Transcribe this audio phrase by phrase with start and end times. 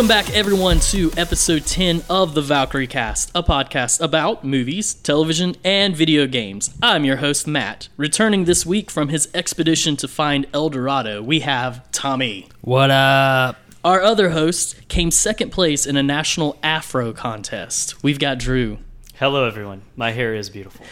[0.00, 5.56] Welcome back, everyone, to episode 10 of the Valkyrie Cast, a podcast about movies, television,
[5.62, 6.74] and video games.
[6.82, 7.90] I'm your host, Matt.
[7.98, 12.48] Returning this week from his expedition to find El Dorado, we have Tommy.
[12.62, 13.58] What up?
[13.84, 18.02] Our other host came second place in a national afro contest.
[18.02, 18.78] We've got Drew.
[19.16, 19.82] Hello, everyone.
[19.96, 20.86] My hair is beautiful.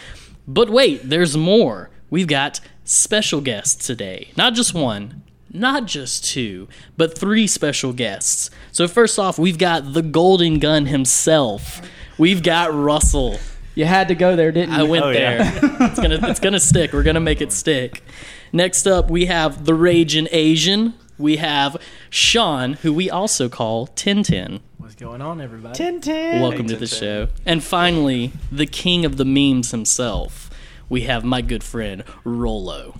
[0.47, 1.89] But wait, there's more.
[2.11, 4.29] We've got special guests today.
[4.37, 6.67] Not just one, not just two,
[6.97, 8.49] but three special guests.
[8.71, 11.81] So, first off, we've got the Golden Gun himself.
[12.17, 13.39] We've got Russell.
[13.75, 14.79] You had to go there, didn't you?
[14.79, 15.37] I went Oh, there.
[15.39, 15.59] yeah.
[15.89, 16.91] it's gonna it's gonna stick.
[16.91, 18.03] We're gonna make it stick.
[18.51, 20.95] Next up, we have the Raging Asian.
[21.17, 21.77] We have
[22.09, 24.61] Sean, who we also call Tintin.
[24.77, 25.77] What's going on, everybody?
[25.77, 26.41] Tintin.
[26.41, 27.27] Welcome to the show.
[27.45, 30.49] And finally, the king of the memes himself.
[30.89, 32.99] We have my good friend Rolo.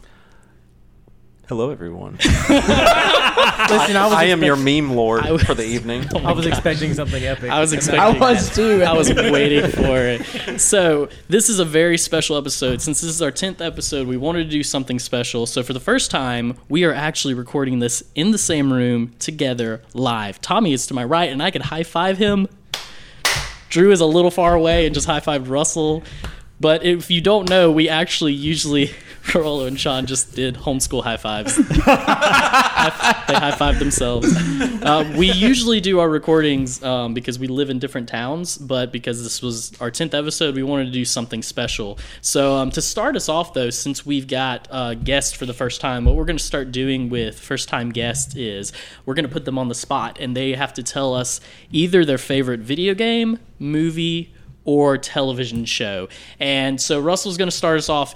[1.49, 2.13] Hello, everyone.
[2.23, 2.29] Listen,
[3.97, 6.05] I was, I am your meme lord I was- for the evening.
[6.23, 7.49] I was expecting something epic.
[7.49, 8.01] I was And expecting.
[8.01, 8.83] I was too.
[8.83, 10.61] I was waiting for it.
[10.61, 12.83] So this is a very special episode.
[12.83, 15.47] Since this is our tenth episode, we wanted to do something special.
[15.47, 19.81] So for the first time, we are actually recording this in the same room together
[19.95, 20.39] live.
[20.41, 22.47] Tommy is to my right, and I can high five him.
[23.69, 26.03] Drew is a little far away and just high fived Russell.
[26.59, 28.91] But if you don't know, we actually usually
[29.35, 31.57] Rolo and Sean just did homeschool high fives.
[32.79, 34.33] They high five themselves.
[34.81, 39.21] Uh, we usually do our recordings um, because we live in different towns, but because
[39.21, 41.99] this was our 10th episode, we wanted to do something special.
[42.21, 45.79] So, um, to start us off, though, since we've got uh, guests for the first
[45.81, 48.71] time, what we're going to start doing with first time guests is
[49.05, 51.39] we're going to put them on the spot and they have to tell us
[51.71, 54.33] either their favorite video game, movie,
[54.69, 56.07] or television show.
[56.39, 58.13] And so Russell's going to start us off.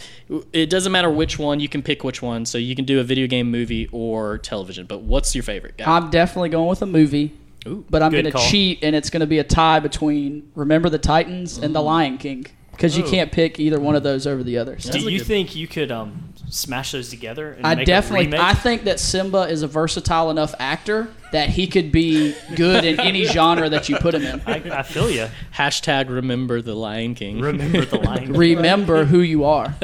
[0.54, 2.46] It doesn't matter which one, you can pick which one.
[2.46, 4.86] So you can do a video game, movie, or television.
[4.86, 5.92] But what's your favorite guy?
[5.92, 9.22] I'm definitely going with a movie, Ooh, but I'm going to cheat, and it's going
[9.22, 13.32] to be a tie between Remember the Titans and The Lion King because you can't
[13.32, 14.78] pick either one of those over the other.
[14.80, 14.92] So.
[14.92, 18.40] Do you think you could um, smash those together and I make definitely, a?
[18.40, 23.00] I think that Simba is a versatile enough actor that he could be good in
[23.00, 24.42] any genre that you put him in.
[24.46, 25.28] I, I feel you.
[25.56, 27.40] Hashtag remember the Lion King.
[27.42, 28.32] Remember the line.
[28.34, 29.76] Remember who you are.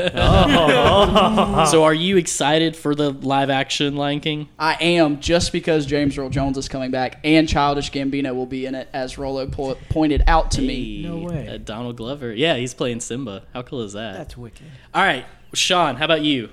[1.65, 4.49] so are you excited for the live action Lion King?
[4.57, 8.65] I am just because James Earl Jones is coming back and Childish Gambino will be
[8.65, 11.03] in it, as Rolo po- pointed out to me.
[11.03, 11.47] No way.
[11.49, 12.33] uh, Donald Glover.
[12.33, 13.43] Yeah, he's playing Simba.
[13.53, 14.17] How cool is that?
[14.17, 14.65] That's wicked.
[14.93, 16.49] All right, Sean, how about you?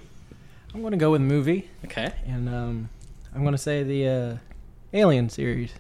[0.74, 2.12] I'm gonna go with movie, Okay.
[2.26, 2.88] and um,
[3.34, 4.36] I'm gonna say the uh,
[4.96, 5.72] Alien series.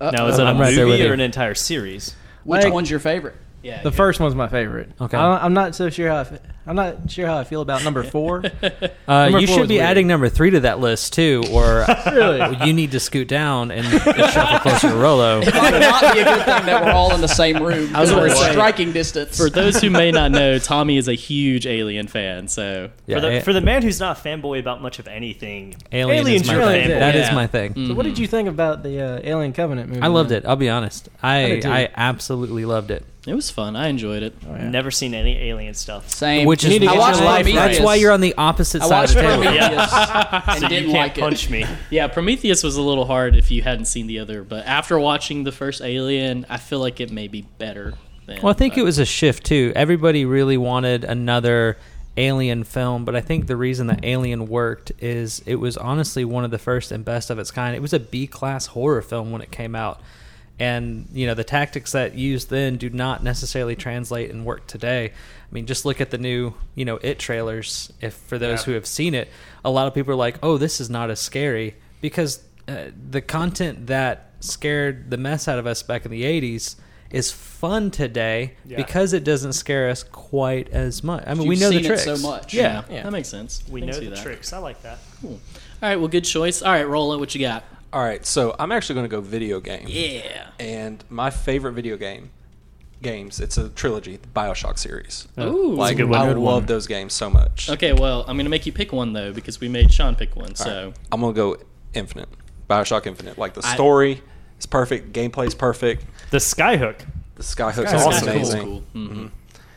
[0.00, 2.14] Now, is it a I'm right there with movie or an entire series?
[2.44, 3.36] Which Like- one's your favorite?
[3.62, 3.82] Yeah.
[3.82, 4.90] The first one's my favorite.
[5.00, 5.16] Okay.
[5.16, 7.84] I, I'm not so sure how I fe- I'm not sure how I feel about
[7.84, 8.42] number four.
[9.06, 9.86] Uh, Number you four should was be weird.
[9.86, 12.66] adding number three to that list too, or Really?
[12.66, 14.02] you need to scoot down and, and
[14.32, 15.40] shuffle closer to Rolo.
[15.42, 17.94] It might not be a good thing that we're all in the same room.
[17.94, 19.36] I was because we're gonna say- striking distance.
[19.36, 22.48] For those who may not know, Tommy is a huge Alien fan.
[22.48, 25.06] So Yeah, for, the, A- for the man who's not a fanboy about much of
[25.06, 26.90] anything, Alien Alien's is my your really thing.
[26.92, 26.98] fanboy.
[27.00, 27.34] That is Yeah.
[27.34, 27.88] my thing.
[27.88, 30.00] So what did you think about the uh, Alien Covenant movie?
[30.00, 30.38] I loved then?
[30.44, 30.46] it.
[30.46, 31.10] I'll be honest.
[31.22, 31.68] I did too.
[31.68, 33.04] I absolutely loved it.
[33.26, 33.76] it was fun.
[33.76, 34.34] I enjoyed it.
[34.48, 34.68] Oh, yeah.
[34.70, 36.08] Never seen any alien stuff.
[36.08, 36.46] Same.
[36.54, 37.56] Which You is need to I get watched your life Prometheus.
[37.60, 37.68] right.
[37.72, 39.42] that's why you're on the opposite I side of watched the table.
[39.42, 39.92] Prometheus
[40.48, 41.20] and so didn't you can't it.
[41.20, 41.64] punch me.
[41.90, 45.44] Yeah, Prometheus was a little hard if you hadn't seen the other, but after watching
[45.44, 47.94] the first Alien, I feel like it may be better.
[48.26, 49.72] Than, Well, I think but- it was a shift too.
[49.74, 51.76] Everybody really wanted another
[52.16, 56.44] Alien film, but I think the reason that Alien worked is it was honestly one
[56.44, 57.74] of the first and best of its kind.
[57.74, 60.00] It was a B class horror film when it came out.
[60.56, 65.10] And you know the tactics that used then do not necessarily translate and work today.
[65.54, 67.92] I mean, just look at the new, you know, it trailers.
[68.00, 68.64] If for those Yeah.
[68.64, 69.28] who have seen it,
[69.64, 73.20] a lot of people are like, "Oh, this is not as scary," because uh, the
[73.20, 76.74] content that scared the mess out of us back in the '80s
[77.10, 78.76] is fun today Yeah.
[78.78, 81.22] because it doesn't scare us quite as much.
[81.24, 82.52] I mean, we You've know the seen it tricks so much.
[82.52, 83.04] yeah, Yeah.
[83.04, 83.62] that makes sense.
[83.70, 84.22] We I know the that.
[84.22, 84.52] tricks.
[84.52, 84.98] I like that.
[85.20, 85.38] Cool.
[85.80, 86.62] All right, well, good choice.
[86.62, 87.62] All right, Rolo, what you got?
[87.92, 89.84] All right, so I'm actually going to go video game.
[89.86, 90.48] Yeah.
[90.58, 92.30] And my favorite video game
[93.04, 95.28] games, it's a trilogy, the BioShock series.
[95.38, 95.74] Ooh.
[95.74, 96.20] like good one.
[96.20, 96.66] I Good love one.
[96.66, 97.70] those games so much.
[97.70, 100.48] Okay, well, I'm gonna make you pick one though because we made Sean pick one.
[100.50, 101.56] All So right, I'm going to go
[101.92, 102.28] Infinite.
[102.68, 103.38] BioShock Infinite.
[103.38, 104.20] Like the I- story
[104.58, 106.04] is perfect, gameplay's perfect.
[106.30, 106.98] The skyhook,
[107.36, 108.28] The skyhook's Skyhook's also cool.
[108.34, 108.62] amazing.
[108.62, 108.82] Cool.
[108.94, 109.30] Mhm.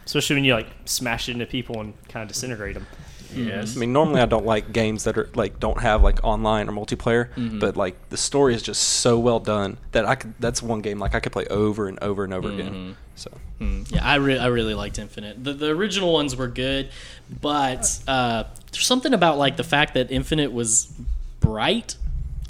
[0.06, 2.88] especially when you like smash it into people and kind of disintegrate them.
[3.36, 3.76] Yes.
[3.76, 6.72] I mean, normally I don't like games that are like don't have like online or
[6.72, 7.60] multiplayer, Mhm.
[7.60, 10.34] but like the story is just so well done that I could.
[10.40, 12.54] That's one game like I could play over and over and over Mhm.
[12.60, 12.98] again.
[13.16, 15.44] So Mm, yeah, I, re- I really liked Infinite.
[15.44, 16.90] The, the original ones were good,
[17.42, 20.94] but uh, there's something about like the fact that Infinite was
[21.40, 21.96] bright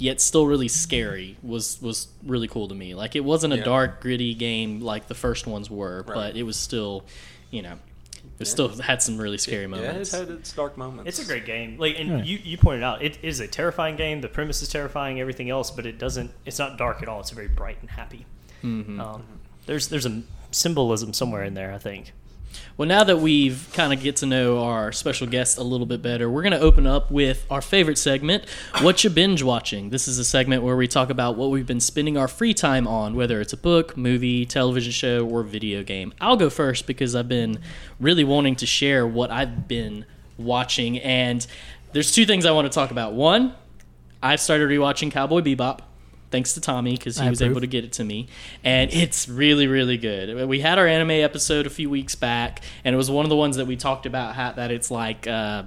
[0.00, 2.94] yet still really scary was was really cool to me.
[2.94, 3.64] Like it wasn't a Yeah.
[3.64, 6.14] dark, gritty game like the first ones were, Right.
[6.14, 7.04] but it was still,
[7.50, 7.78] you know,
[8.38, 9.84] it still had some really scary moments.
[9.84, 10.12] Yeah, moments.
[10.14, 11.08] it's had its dark moments.
[11.08, 11.78] It's a great game.
[11.78, 12.22] Like, and Yeah.
[12.24, 14.20] you, you pointed out, it is a terrifying game.
[14.20, 16.30] The premise is terrifying, everything else, but it doesn't.
[16.44, 17.20] It's not dark at all.
[17.20, 18.26] It's very bright and happy.
[18.62, 19.00] Mm-hmm.
[19.00, 19.24] Um,
[19.66, 21.72] there's there's a symbolism somewhere in there.
[21.72, 22.12] I think.
[22.76, 26.00] Well, now that we've kind of get to know our special guest a little bit
[26.00, 28.44] better, we're going to open up with our favorite segment,
[28.82, 29.90] What You Binge Watching.
[29.90, 32.86] This is a segment where we talk about what we've been spending our free time
[32.86, 36.14] on, whether it's a book, movie, television show, or video game.
[36.20, 37.58] I'll go first because I've been
[37.98, 40.04] really wanting to share what I've been
[40.36, 41.44] watching, and
[41.92, 43.14] there's two things I want to talk about.
[43.14, 43.54] One,
[44.22, 45.80] I've started rewatching Cowboy Bebop.
[46.30, 47.52] Thanks to Tommy because he I was approve.
[47.52, 48.28] able to get it to me,
[48.62, 50.46] and it's really, really good.
[50.48, 53.36] We had our anime episode a few weeks back, and it was one of the
[53.36, 54.34] ones that we talked about.
[54.34, 55.62] How, that it's like uh,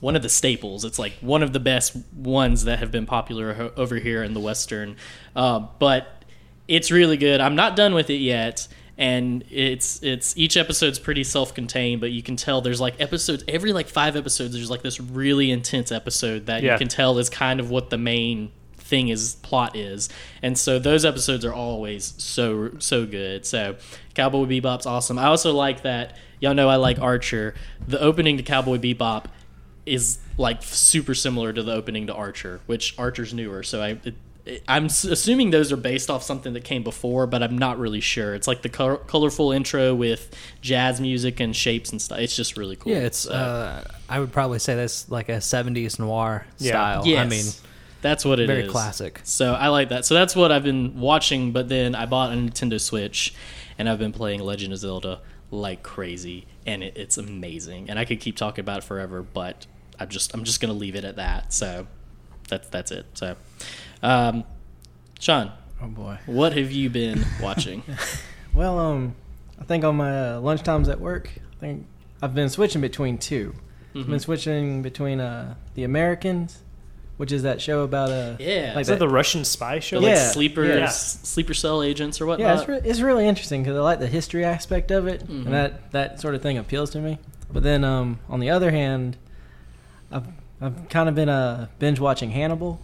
[0.00, 0.84] one of the staples.
[0.86, 4.40] It's like one of the best ones that have been popular over here in the
[4.40, 4.96] Western.
[5.36, 6.24] Uh, but
[6.66, 7.40] it's really good.
[7.42, 8.66] I'm not done with it yet,
[8.96, 13.74] and it's it's each episode's pretty self-contained, but you can tell there's like episodes every
[13.74, 14.54] like five episodes.
[14.54, 16.72] There's like this really intense episode that Yeah.
[16.72, 18.50] you can tell is kind of what the main
[18.94, 20.08] thing is plot is
[20.42, 23.74] and so those episodes are always so so good so
[24.14, 27.54] cowboy bebop's awesome i also like that y'all know i like archer
[27.88, 29.24] the opening to cowboy bebop
[29.86, 34.14] is like super similar to the opening to archer which archer's newer so i it,
[34.46, 38.00] it- I'm assuming those are based off something that came before, but I'm not really
[38.02, 38.34] sure.
[38.34, 42.18] It's like the col- colorful intro with jazz music and shapes and stuff.
[42.18, 42.92] It's just really cool.
[42.92, 43.20] Yeah, it's.
[43.20, 46.72] So- Uh, I would probably say that's like a '70s noir Yeah.
[46.72, 47.02] style.
[47.06, 47.24] Yes.
[47.24, 47.46] I mean,
[48.04, 48.56] that's what it is.
[48.56, 49.20] very classic.
[49.24, 50.04] So I like that.
[50.04, 51.50] So that's what I've been watching.
[51.52, 53.34] But then I bought a Nintendo Switch,
[53.78, 55.20] and I've been playing Legend of Zelda
[55.50, 57.88] like crazy, and it, it's amazing.
[57.90, 59.66] And I could keep talking about it forever, but
[59.98, 61.52] I'm just I'm just gonna leave it at that.
[61.52, 61.86] So
[62.48, 63.06] that's that's it.
[63.14, 63.36] So,
[64.02, 64.44] um,
[65.20, 65.52] Sean,
[65.82, 66.18] Oh boy.
[66.26, 67.82] what have you been watching?
[68.54, 69.16] Well, um,
[69.60, 71.86] I think on my uh, lunch times at work, I think
[72.22, 73.60] I've been switching between 2 I've
[74.00, 74.10] Mm-hmm.
[74.12, 76.62] been switching between uh, the Americans,
[77.16, 78.72] which is that show about a Yeah.
[78.74, 79.98] like Is that the Russian spy show?
[79.98, 80.88] like Yeah, sleeper yeah.
[80.88, 82.58] sleeper cell agents or yeah, whatnot.
[82.60, 85.44] it's, re- it's really interesting because I like the history aspect of it, Mhm.
[85.46, 87.18] and that that sort of thing appeals to me.
[87.52, 89.16] But then, um, on the other hand,
[90.10, 90.26] I've
[90.60, 92.80] I've kind of been uh, binge watching Hannibal,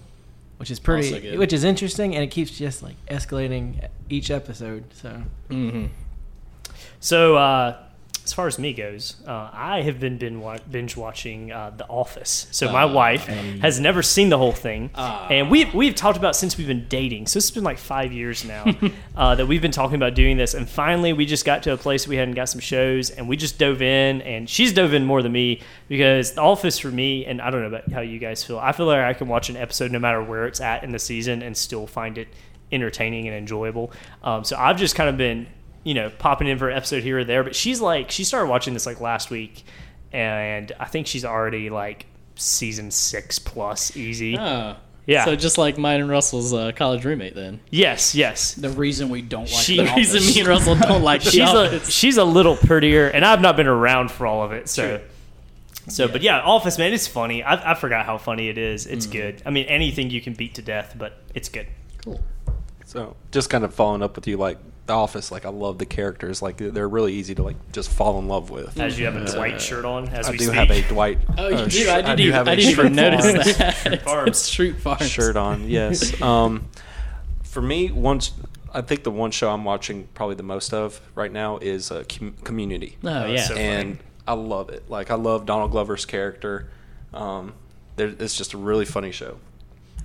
[0.59, 4.85] which is pretty, which is interesting, and it keeps just like escalating each episode.
[4.93, 5.87] So mm-hmm.
[7.00, 7.77] So, uh,
[8.31, 11.85] as far as me goes, uh, I have been bin- wa- binge watching uh, The
[11.88, 12.47] Office.
[12.53, 12.93] So my Ah.
[12.93, 15.27] wife has never seen the whole thing, Ah.
[15.29, 17.27] and we we've talked about since we've been dating.
[17.27, 18.65] So it's been like five years now
[19.17, 21.77] uh, that we've been talking about doing this, and finally we just got to a
[21.77, 25.05] place we hadn't got some shows, and we just dove in, and she's dove in
[25.05, 28.21] more than me because The Office for me, and I don't know about how you
[28.21, 28.61] guys feel.
[28.61, 31.00] I feel like I can watch an episode no matter where it's at in the
[31.00, 32.29] season and still find it
[32.71, 33.91] entertaining and enjoyable.
[34.23, 35.49] Um, so I've just kind of been,
[35.85, 37.43] you know, popping in for an episode here or there.
[37.44, 39.65] But she's like, she started watching this like last week,
[40.12, 42.06] and I think she's already like
[42.37, 44.37] season six plus easy.
[44.38, 44.77] Oh.
[45.06, 45.25] Yeah.
[45.25, 47.59] So just like mine and Russell's uh, college roommate, then.
[47.71, 48.55] Yes, yes.
[48.55, 50.35] The reason we don't like She- the The reason Office.
[50.35, 53.56] me and Russell don't like the She's a she's a little prettier, and I've not
[53.56, 54.99] been around for all of it, so.
[54.99, 55.06] True.
[55.89, 57.43] So, but yeah, Office man, it's funny.
[57.43, 58.87] I, I forgot how funny it is.
[58.87, 59.13] It's Mm.
[59.13, 59.43] good.
[59.46, 61.67] I mean, anything you can beat to death, but it's good.
[62.05, 62.20] Cool.
[62.84, 64.58] So just kind of following up with you, like
[64.91, 65.31] The Office.
[65.31, 66.43] Like I love the characters.
[66.43, 68.79] Like they're really easy to like just fall in love with.
[68.79, 70.56] As you have a Uh, Dwight shirt on, as I we do speak.
[70.56, 71.19] have a Dwight.
[71.39, 71.70] Oh, you uh, do?
[71.70, 74.03] sh- I didn't, do even, have a I didn't even notice Farms that.
[74.05, 74.59] Farms.
[74.59, 75.09] it's Farms.
[75.09, 75.69] shirt on.
[75.69, 76.20] Yes.
[76.23, 76.69] Um,
[77.43, 78.32] for me, once
[78.73, 82.05] I think the one show I'm watching probably the most of right now is uh,
[82.09, 82.97] com- Community.
[83.05, 83.43] Oh, Oh, yeah.
[83.43, 84.89] so- and I love it.
[84.91, 86.69] Like I love Donald Glover's character.
[87.15, 87.55] Um,
[87.97, 89.39] there, it's just a really funny show.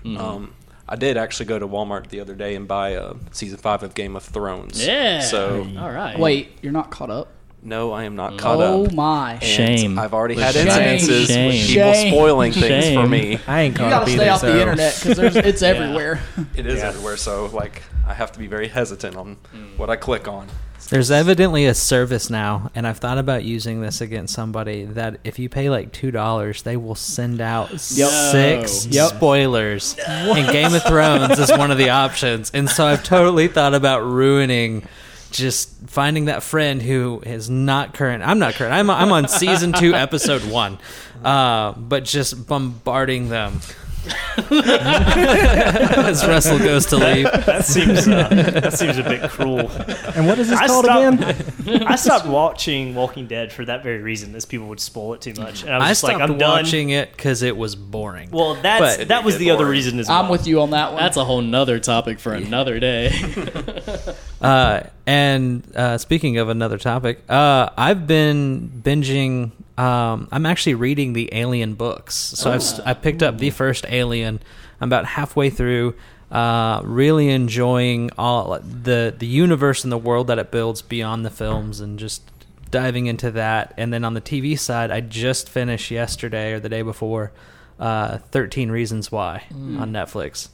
[0.04, 0.18] Mhm.
[0.20, 0.54] Um,
[0.88, 3.96] I did actually go to Walmart the other day and buy uh, season five of
[3.96, 4.86] Game of Thrones.
[4.86, 5.20] yeah.
[5.22, 6.18] So all right.
[6.20, 7.30] Wait, you're not caught up?
[7.64, 8.92] no, I am not caught oh up.
[8.92, 9.34] Oh my!
[9.34, 9.98] And Shame.
[9.98, 10.68] I've already had Shame.
[10.68, 11.48] incidences Shame.
[11.48, 12.14] with people Shame.
[12.14, 13.40] spoiling things for me.
[13.48, 15.62] I ain't caught You caught gotta up stay either, off so- the internet because it's
[15.64, 15.68] Yeah.
[15.70, 16.22] everywhere.
[16.56, 16.90] It is Yeah.
[16.90, 19.78] everywhere, so like I have to be very hesitant on Mm.
[19.80, 20.48] what I click on.
[20.90, 25.40] There's evidently a service now, and I've thought about using this against somebody that if
[25.40, 29.10] you pay like two dollars, they will send out six Yep.
[29.16, 29.96] spoilers.
[30.08, 34.02] And Game of Thrones is one of the options, and so I've totally thought about
[34.06, 34.88] ruining.
[35.32, 38.24] Just finding that friend who is not current.
[38.24, 38.74] I'm not current.
[38.74, 40.78] I'm I'm on season two, episode one,
[41.26, 43.60] uh, but just bombarding them
[44.52, 47.26] As Russell goes to leave.
[47.46, 49.70] That seems uh, that seems a bit cruel.
[50.16, 51.22] And what is this I called stopped-
[51.60, 51.84] again?
[51.88, 55.34] I stopped watching Walking Dead for that very reason, as people would spoil it too
[55.36, 55.64] much.
[55.64, 56.64] And I was I just stopped like, I'm done.
[56.64, 58.30] watching it because it was boring.
[58.32, 60.24] Well, that's But- that was the other reason as well.
[60.24, 61.02] I'm with you on that one.
[61.02, 63.12] That's a whole nother topic for another day.
[64.42, 69.52] Uh, and uh, speaking of another topic, uh, I've been binging.
[69.78, 73.86] Um, I'm actually reading the Alien books, so I've st- I picked up the first
[73.90, 74.40] Alien.
[74.80, 75.96] I'm about halfway through.
[76.32, 81.30] Uh, really enjoying all the the universe and the world that it builds beyond the
[81.30, 82.24] films, and just
[82.72, 83.74] diving into that.
[83.78, 87.32] And then on the TV side, I just finished yesterday or the day before,
[87.80, 90.48] uh, Thirteen Reasons Why on Netflix,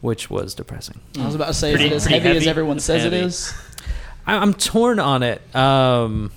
[0.00, 1.00] which was depressing.
[1.18, 3.16] I was about to say, Pretty- is it as pretty heavy, as everyone says Heavy.
[3.16, 3.52] it is?
[4.26, 5.42] I, I'm torn on it.
[5.56, 6.30] Um,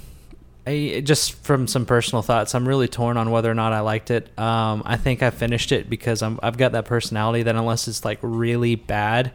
[0.65, 4.11] I, just from some personal thoughts, I'm really torn on whether or not I liked
[4.11, 4.27] it.
[4.39, 8.05] Um, I think I finished it because I'm, I've got that personality that unless it's
[8.05, 9.33] like really bad,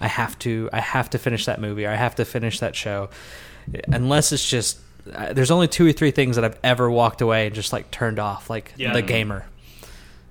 [0.00, 2.76] I have to I have to finish that movie or I have to finish that
[2.76, 3.10] show.
[3.88, 4.78] Unless it's just
[5.12, 7.90] uh, there's only two or three things that I've ever walked away and just like
[7.90, 8.92] turned off, like Yeah.
[8.92, 9.46] the gamer.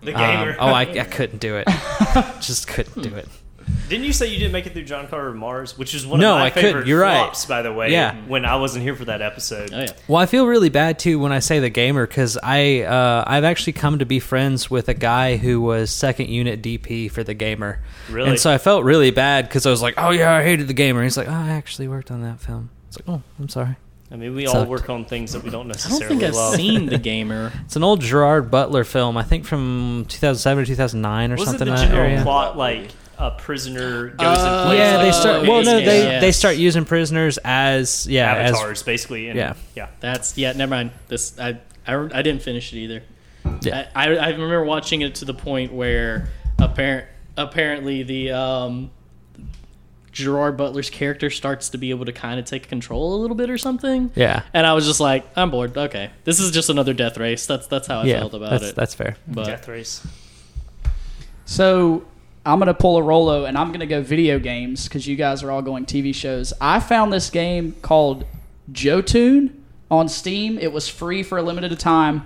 [0.01, 0.55] the Um, gamer.
[0.59, 1.67] oh, I, I couldn't do it.
[2.41, 3.27] just couldn't do it.
[3.89, 6.19] Didn't you say you didn't make it through John Carter of Mars, which is one
[6.19, 6.69] No, of my I couldn't.
[6.69, 7.19] favorite You're right.
[7.19, 7.91] flops, by the way?
[7.91, 8.15] Yeah.
[8.27, 9.71] When I wasn't here for that episode.
[9.73, 9.91] oh yeah.
[10.09, 13.45] Well, I feel really bad too when I say the gamer because I uh, I've
[13.45, 17.33] actually come to be friends with a guy who was second unit DP for the
[17.33, 17.81] gamer.
[18.09, 18.31] Really?
[18.31, 20.73] And so I felt really bad because I was like, oh yeah, I hated the
[20.73, 21.01] gamer.
[21.03, 22.69] He's like, oh, I actually worked on that film.
[22.89, 23.77] It's like, oh, I'm sorry.
[24.11, 26.69] I mean, we all work on things that we don't necessarily I don't necessarily think
[26.69, 26.79] I've love.
[26.81, 27.51] seen the gamer.
[27.65, 31.65] It's an old Gerard Butler film, I think from 2007 or 2009 or Wasn't something
[31.67, 32.21] the in that general area.
[32.23, 34.79] plot like a prisoner goes Uh, and plays?
[34.79, 35.47] yeah, they start.
[35.47, 36.21] Well, no, they yes.
[36.21, 39.29] they start using prisoners as yeah as avatars, basically.
[39.29, 39.53] And, yeah.
[39.75, 39.87] yeah.
[39.99, 40.53] That's yeah.
[40.53, 40.91] Never mind.
[41.07, 43.03] This I I, I didn't finish it either.
[43.61, 43.87] Yeah.
[43.95, 47.07] I, I I remember watching it to the point where apparent
[47.37, 48.91] apparently the um
[50.11, 53.49] Gerard Butler's character starts to be able to kind of take control a little bit
[53.51, 54.11] or something.
[54.15, 55.77] yeah And I was just like, I'm bored.
[55.77, 57.45] Okay, this is just another death race.
[57.45, 58.75] That's that's how I yeah felt about that's it.
[58.75, 59.15] that's fair.
[59.27, 60.05] but Death Race.
[61.45, 62.03] So
[62.47, 65.51] I'm gonna pull a Rolo, and I'm gonna go video games because you guys are
[65.51, 66.53] all going TV shows.
[66.61, 68.23] I found this game called
[68.71, 70.57] Jotun on Steam.
[70.57, 72.23] It was free for a limited time,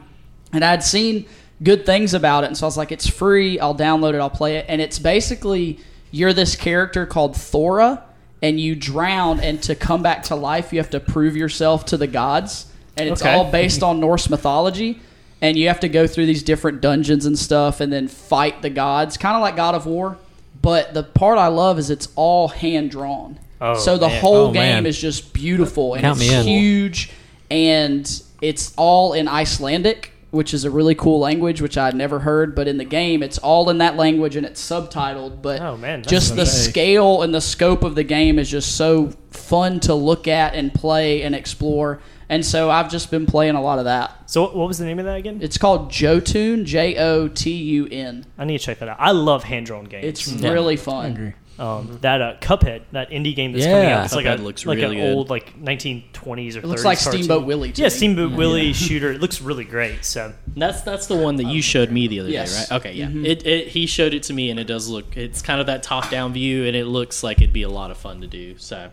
[0.54, 1.26] and I'd seen
[1.64, 3.60] good things about it, and so I was like, "It's free.
[3.60, 4.20] I'll download it.
[4.20, 5.80] I'll play it." And it's basically
[6.12, 8.04] you're this character called Thora,
[8.44, 11.98] and you drown, and to come back to life, you have to prove yourself to
[11.98, 13.34] the gods, and it's Okay.
[13.34, 15.00] all based on Norse mythology
[15.42, 18.70] and you have to go through these different dungeons and stuff and then fight the
[18.70, 20.18] gods kind of like god of war
[20.62, 24.22] but the part i love is it's all hand drawn Oh, so the man.
[24.22, 24.86] whole Oh, game man.
[24.88, 27.12] is just beautiful and Count it's huge
[27.52, 32.56] and it's all in icelandic which is a really cool language which i'd never heard
[32.56, 36.02] but in the game it's all in that language and it's subtitled but Oh, man,
[36.04, 36.72] just the insane.
[36.72, 40.74] scale and the scope of the game is just so fun to look at and
[40.74, 42.00] play and explore
[42.32, 44.98] and so i've just been playing a lot of that So, what was the name
[45.00, 45.38] of that again?
[45.42, 48.26] it's called Jotun, J O T U N.
[48.38, 48.98] I need to check that out.
[49.00, 50.06] I love hand drawn games.
[50.06, 51.06] It's really fun.
[51.06, 51.34] I agree.
[51.60, 54.06] um, that uh, Cuphead, that indie game that's coming out.
[54.06, 55.16] It's like a Cuphead looks like really an good.
[55.18, 56.98] old like 1920s or It looks 30s like.
[56.98, 57.74] Steamboat Willie.
[57.76, 57.90] Yeah, me.
[57.90, 59.12] Steamboat Willie shooter.
[59.12, 60.06] It looks really great.
[60.06, 62.70] So That's that's the one that you showed me the other Yes.
[62.70, 62.80] day, right?
[62.80, 63.10] Okay, yeah.
[63.10, 65.18] It, it he showed it to me, and it does look.
[65.18, 67.92] It's kind of that top down view, and it looks like it'd be a lot
[67.92, 68.58] of fun to do.
[68.58, 68.90] So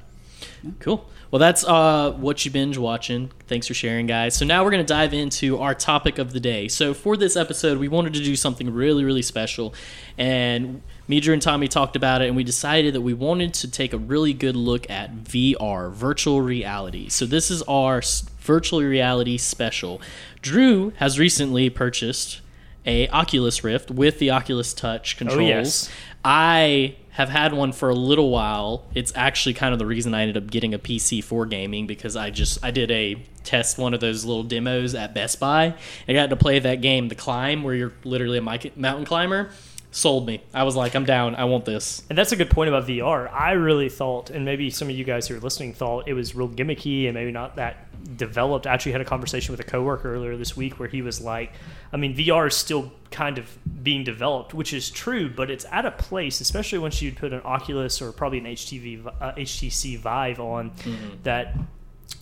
[0.80, 1.08] cool.
[1.30, 3.30] Well, that's uh, what you binge watching.
[3.46, 4.34] Thanks for sharing, guys.
[4.34, 6.68] So now we're gonna dive into our topic of the day.
[6.68, 9.74] So for this episode, we wanted to do something really, really special,
[10.16, 13.92] and me, and Tommy talked about it, and we decided that we wanted to take
[13.94, 17.08] a really good look at VR, virtual reality.
[17.08, 18.02] So this is our
[18.40, 20.02] virtual reality special.
[20.42, 22.42] Drew has recently purchased
[22.84, 25.40] a Oculus Rift with the Oculus Touch controls.
[25.40, 25.90] Oh, yes.
[26.24, 28.84] I have had one for a little while.
[28.94, 32.14] It's actually kind of the reason I ended up getting a PC for gaming because
[32.14, 35.74] I just I did a test one of those little demos at Best Buy.
[36.06, 39.50] I got to play that game, The Climb, where you're literally a mountain climber.
[39.90, 40.42] Sold me.
[40.52, 41.34] I was like, I'm down.
[41.34, 42.02] I want this.
[42.10, 43.32] And that's a good point about VR.
[43.32, 46.34] I really thought, and maybe some of you guys who are listening thought it was
[46.34, 48.66] real gimmicky and maybe not that developed.
[48.66, 51.52] I actually had a conversation with a coworker earlier this week where he was like,
[51.92, 55.86] I mean, VR is still kind of being developed, which is true, but it's at
[55.86, 60.38] a place, especially once you'd put an Oculus or probably an HTV, uh, HTC Vive
[60.38, 60.72] on,
[61.22, 61.56] that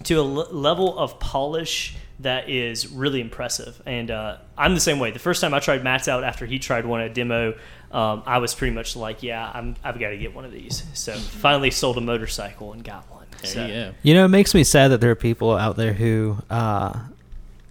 [0.05, 3.81] to a l- level of polish that is really impressive.
[3.87, 5.11] And uh, I'm the same way.
[5.11, 7.55] The first time I tried Matt's out after he tried one at demo,
[7.93, 10.83] um, I was pretty much like, yeah, I'm, I've got to get one of these.
[10.95, 13.27] So finally sold a motorcycle and got one.
[13.43, 13.93] There So- you go.
[14.03, 16.99] You know, it makes me sad that there are people out there who uh,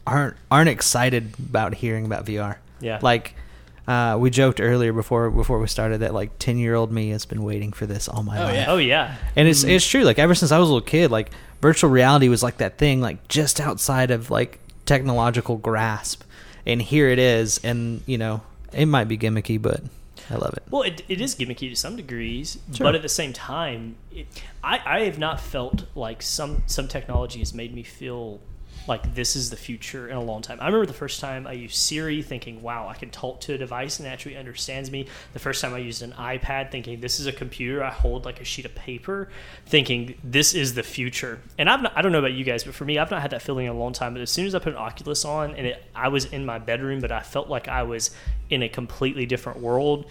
[0.05, 2.57] aren't aren't excited about hearing about VR.
[2.79, 2.99] Yeah.
[3.01, 3.35] Like,
[3.87, 7.25] Uh, we joked earlier before before we started that like ten year old me has
[7.25, 8.55] been waiting for this all my Oh, life.
[8.55, 8.65] yeah.
[8.71, 9.15] Oh yeah.
[9.35, 10.03] And it's it's true.
[10.03, 11.29] Like ever since I was a little kid, like
[11.61, 16.23] virtual reality was like that thing, like just outside of like technological grasp.
[16.65, 18.41] And here it is, and you know,
[18.73, 19.81] it might be gimmicky, but
[20.29, 20.63] I love it.
[20.71, 22.85] Well, it, it is gimmicky to some degrees, Sure.
[22.85, 24.25] but at the same time, it,
[24.63, 28.39] I, I have not felt like some some technology has made me feel
[28.87, 30.59] like this is the future in a long time.
[30.61, 33.57] I remember the first time I used Siri, thinking, "Wow, I can talk to a
[33.57, 37.19] device and it actually understands me." The first time I used an iPad, thinking, "This
[37.19, 39.29] is a computer I hold like a sheet of paper,"
[39.65, 42.75] thinking, "This is the future." And I've not, I don't know about you guys, but
[42.75, 44.13] for me, I've not had that feeling in a long time.
[44.13, 46.59] But as soon as I put an Oculus on and it, I was in my
[46.59, 48.11] bedroom, but I felt like I was
[48.49, 50.05] in a completely different world.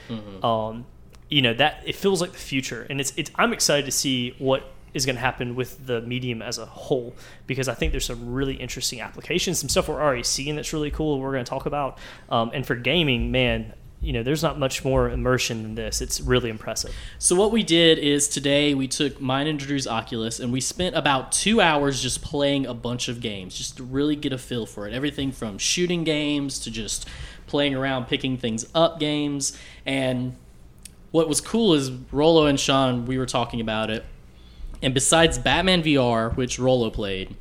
[0.44, 0.86] Um,
[1.30, 3.30] you know that it feels like the future, and it's it's.
[3.36, 7.14] I'm excited to see what is going to happen with the medium as a whole
[7.46, 10.90] because I think there's some really interesting applications, some stuff we're already seeing that's really
[10.90, 11.20] cool.
[11.20, 11.98] We're going to talk about,
[12.30, 13.74] um, and for gaming, man.
[14.00, 16.02] You know, there's not much more immersion than this.
[16.02, 16.94] It's really impressive.
[17.18, 20.94] So what we did is today we took mine and Drew's Oculus and we spent
[20.94, 24.66] about two hours just playing a bunch of games, just to really get a feel
[24.66, 24.92] for it.
[24.92, 27.08] Everything from shooting games to just
[27.46, 29.58] playing around, picking things up games.
[29.86, 30.36] And
[31.10, 34.04] what was cool is Rolo and Sean, we were talking about it.
[34.84, 37.34] And besides Batman VR, which Rolo played,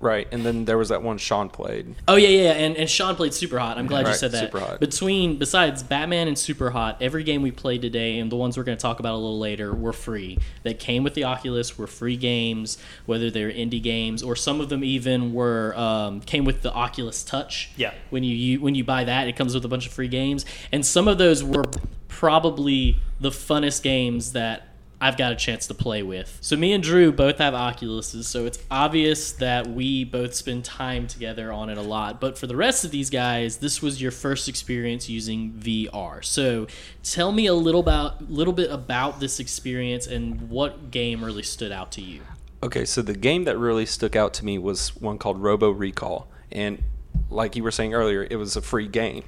[0.00, 1.94] Right, and then there was that one Sean played.
[2.06, 3.78] Oh yeah, yeah, and, and Sean played Super Hot.
[3.78, 4.40] I'm glad you Right, said that.
[4.40, 4.78] Super Hot.
[4.78, 8.64] Between besides Batman and Super Hot, every game we played today and the ones we're
[8.64, 10.36] going to talk about a little later were free.
[10.62, 14.68] That came with the Oculus were free games, whether they're indie games or some of
[14.68, 17.70] them even were um, came with the Oculus Touch.
[17.76, 17.94] Yeah.
[18.10, 20.44] When you, you when you buy that, it comes with a bunch of free games,
[20.70, 21.64] and some of those were
[22.08, 26.38] probably the funnest games that I've got a chance to play with.
[26.40, 31.06] So me and Drew both have Oculuses, so it's obvious that we both spend time
[31.06, 32.20] together on it a lot.
[32.20, 36.24] But for the rest of these guys, this was your first experience using VR.
[36.24, 36.66] So
[37.02, 41.72] tell me a little about little bit about this experience and what game really stood
[41.72, 42.22] out to you.
[42.62, 46.28] Okay, so the game that really stuck out to me was one called Robo Recall,
[46.50, 46.82] and
[47.28, 49.24] like you were saying earlier, it was a free game,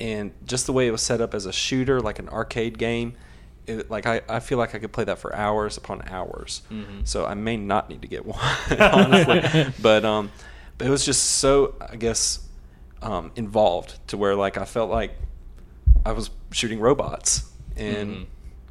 [0.00, 3.14] and just the way it was set up as a shooter, like an arcade game,
[3.66, 6.62] it, like I, I feel like I could play that for hours upon hours.
[7.04, 8.38] So I may not need to get one,
[8.80, 10.30] honestly, but um,
[10.78, 12.46] but it was just so I guess
[13.02, 15.12] um, involved to where like I felt like
[16.04, 18.26] I was shooting robots, and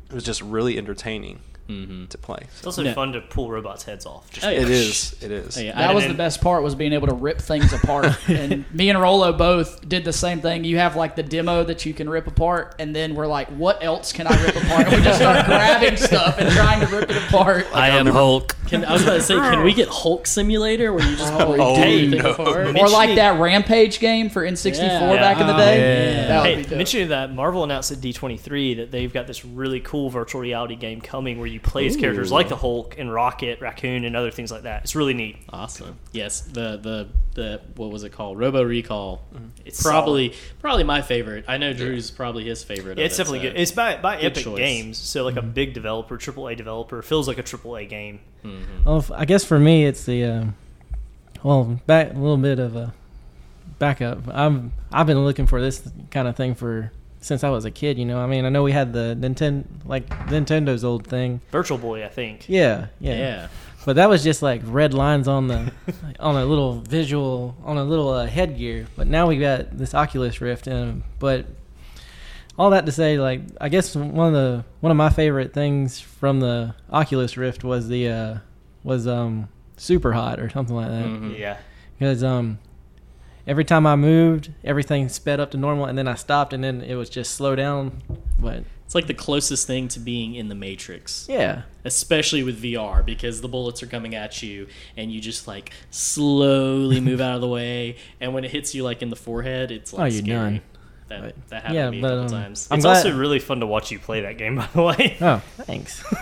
[0.10, 1.40] it was just really entertaining
[1.72, 2.06] Mm-hmm.
[2.08, 2.40] to play.
[2.58, 2.94] It's also No.
[2.94, 4.30] fun to pull robots' heads off.
[4.32, 4.60] Just Oh, yeah.
[4.62, 5.16] It is.
[5.22, 5.58] It is.
[5.58, 7.72] Oh, yeah, That I- was and- the best part was being able to rip things
[7.74, 8.08] apart.
[8.30, 10.64] and me and Rolo both did the same thing.
[10.64, 13.84] You have like the demo that you can rip apart, and then we're like, what
[13.84, 14.88] else can I rip apart?
[14.88, 17.68] And we just start grabbing stuff and trying to rip it apart.
[17.74, 18.56] I am Hulk.
[18.72, 21.46] Can, I was about to say, can we get Hulk Simulator where you just Oh,
[21.46, 22.32] pull everything no.
[22.32, 22.68] apart?
[22.68, 25.16] or like that Rampage game for N64 Yeah.
[25.18, 26.14] back in the Oh, day.
[26.14, 26.28] yeah.
[26.28, 30.40] That Hey, mentioning that, Marvel announced at D23 that they've got this really cool virtual
[30.40, 34.16] reality game coming where you play as characters like the Hulk and Rocket, Raccoon, and
[34.16, 34.84] other things like that.
[34.84, 35.38] It's really neat.
[35.50, 36.00] Awesome.
[36.14, 38.40] Yes, the the the what was it called?
[38.40, 39.22] Robo Recall.
[39.34, 39.46] Mm-hmm.
[39.66, 41.46] It's probably probably my favorite.
[41.48, 42.98] I know Drew's probably his favorite.
[42.98, 43.60] Yeah, of it's it, definitely so- good.
[43.62, 44.58] It's by, by Epic choice.
[44.58, 45.52] Games, so like a mm-hmm.
[45.52, 48.20] big developer, AAA developer, feels like a AAA game.
[48.86, 50.46] Well, I guess for me, it's the uh,
[51.44, 52.94] well, back a little bit of a
[53.80, 54.28] backup.
[54.28, 57.98] I've I've been looking for this kind of thing for since I was a kid.
[57.98, 61.42] You know, I mean, I know we had the Nintendo, like Nintendo's old thing.
[61.52, 62.50] Virtual Boy, I think.
[62.50, 63.48] Yeah, yeah, yeah.
[63.86, 65.72] But that was just like red lines on the
[66.20, 68.88] on a little visual on a little uh, headgear.
[68.96, 71.46] But now we got this Oculus Rift, and but
[72.58, 76.00] all that to say, like I guess one of the one of my favorite things
[76.00, 78.38] from the Oculus Rift was the uh,
[78.84, 81.40] was um super hot or something like that Mhm.
[81.40, 81.58] Yeah.
[81.98, 82.60] because um
[83.48, 86.82] every time I moved, everything sped up to normal, and then I stopped, and then
[86.82, 88.02] it was just slow down.
[88.40, 91.26] But It's like the closest thing to being in the Matrix.
[91.30, 95.72] yeah, Especially with VR because the bullets are coming at you and you just like
[95.90, 99.72] slowly move out of the way and when it hits you like in the forehead,
[99.72, 100.50] it's like Oh, you're scary.
[100.58, 100.62] done.
[101.12, 102.68] That But- that happened yeah, to me a but, couple um, times.
[102.72, 105.18] I'm it's glad- also really fun to watch you play that game, by the way.
[105.20, 106.04] Oh, thanks.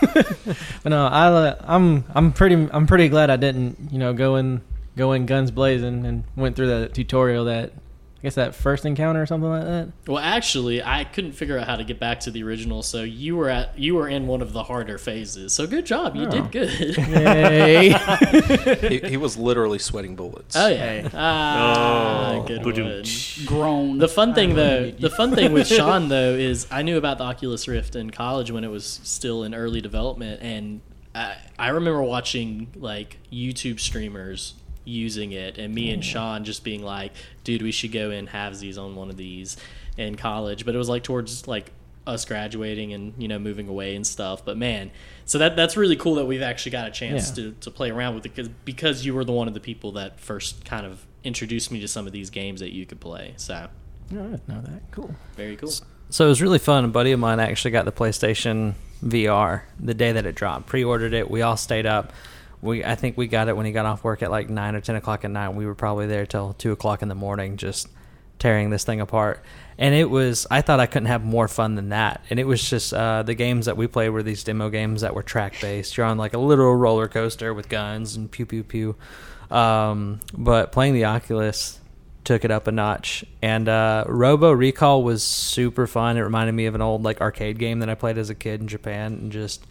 [0.82, 4.36] but no, I uh, I'm I'm pretty I'm pretty glad I didn't you know go
[4.36, 4.62] in
[4.96, 7.72] go in guns blazing and went through the tutorial that
[8.20, 9.88] I guess that first encounter or something like that.
[10.06, 13.34] Well, actually, I couldn't figure out how to get back to the original, so you
[13.34, 15.54] were at you were in one of the harder phases.
[15.54, 16.30] So good job, you Oh.
[16.30, 16.98] did good.
[16.98, 17.88] Yay!
[18.88, 20.54] he, he was literally sweating bullets.
[20.54, 21.08] Oh yeah.
[21.14, 23.04] Ah, Oh, good one.
[23.46, 23.96] grown.
[23.98, 27.24] The fun thing though, the fun thing with Sean though is I knew about the
[27.24, 30.82] Oculus Rift in college when it was still in early development, and
[31.14, 34.54] I, I remember watching like YouTube streamers
[34.90, 37.12] using it, and me and Sean just being like,
[37.44, 39.56] "Dude, we should go in halvesies on one of these."
[39.96, 41.72] in college, but it was like towards like
[42.06, 44.42] us graduating and you know moving away and stuff.
[44.44, 44.90] But man,
[45.26, 47.34] so that that's really cool that we've actually got a chance Yeah.
[47.50, 49.92] to, to play around with it because because you were the one of the people
[49.92, 53.34] that first kind of introduced me to some of these games that you could play.
[53.36, 53.68] So I
[54.14, 54.90] didn't know that.
[54.90, 55.14] Cool.
[55.36, 55.72] very cool.
[56.08, 56.84] So it was really fun.
[56.84, 58.74] A buddy of mine actually got the PlayStation
[59.04, 60.66] VR the day that it dropped.
[60.66, 61.30] Pre-ordered it.
[61.30, 62.12] We all stayed up.
[62.62, 64.80] We I think we got it when he got off work at like nine or
[64.80, 65.50] ten o'clock at night.
[65.50, 67.88] We were probably there till two o'clock in the morning, just
[68.38, 69.42] tearing this thing apart.
[69.78, 72.24] And it was I thought I couldn't have more fun than that.
[72.28, 75.14] And it was just uh, the games that we played were these demo games that
[75.14, 75.96] were track based.
[75.96, 78.96] You're on like a literal roller coaster with guns and pew pew pew.
[79.50, 81.80] Um, but playing the Oculus
[82.24, 83.24] took it up a notch.
[83.42, 86.16] And uh, Robo Recall was super fun.
[86.16, 88.60] It reminded me of an old like arcade game that I played as a kid
[88.60, 89.66] in Japan, and just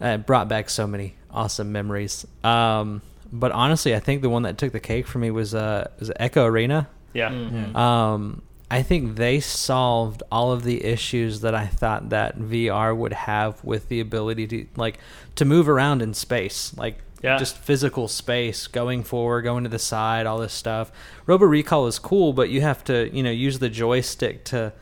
[0.00, 2.26] it brought back so many awesome memories.
[2.44, 5.90] Um, but honestly, I think the one that took the cake for me was uh,
[5.98, 6.88] was Echo Arena.
[7.12, 7.30] Yeah.
[7.30, 7.76] Mm-hmm.
[7.76, 13.12] Um, I think they solved all of the issues that I thought that VR would
[13.12, 14.98] have with the ability to like
[15.36, 17.38] to move around in space, like Yeah.
[17.38, 20.90] just physical space, going forward, going to the side, all this stuff.
[21.26, 24.72] Robo Recall is cool, but you have to you know use the joystick to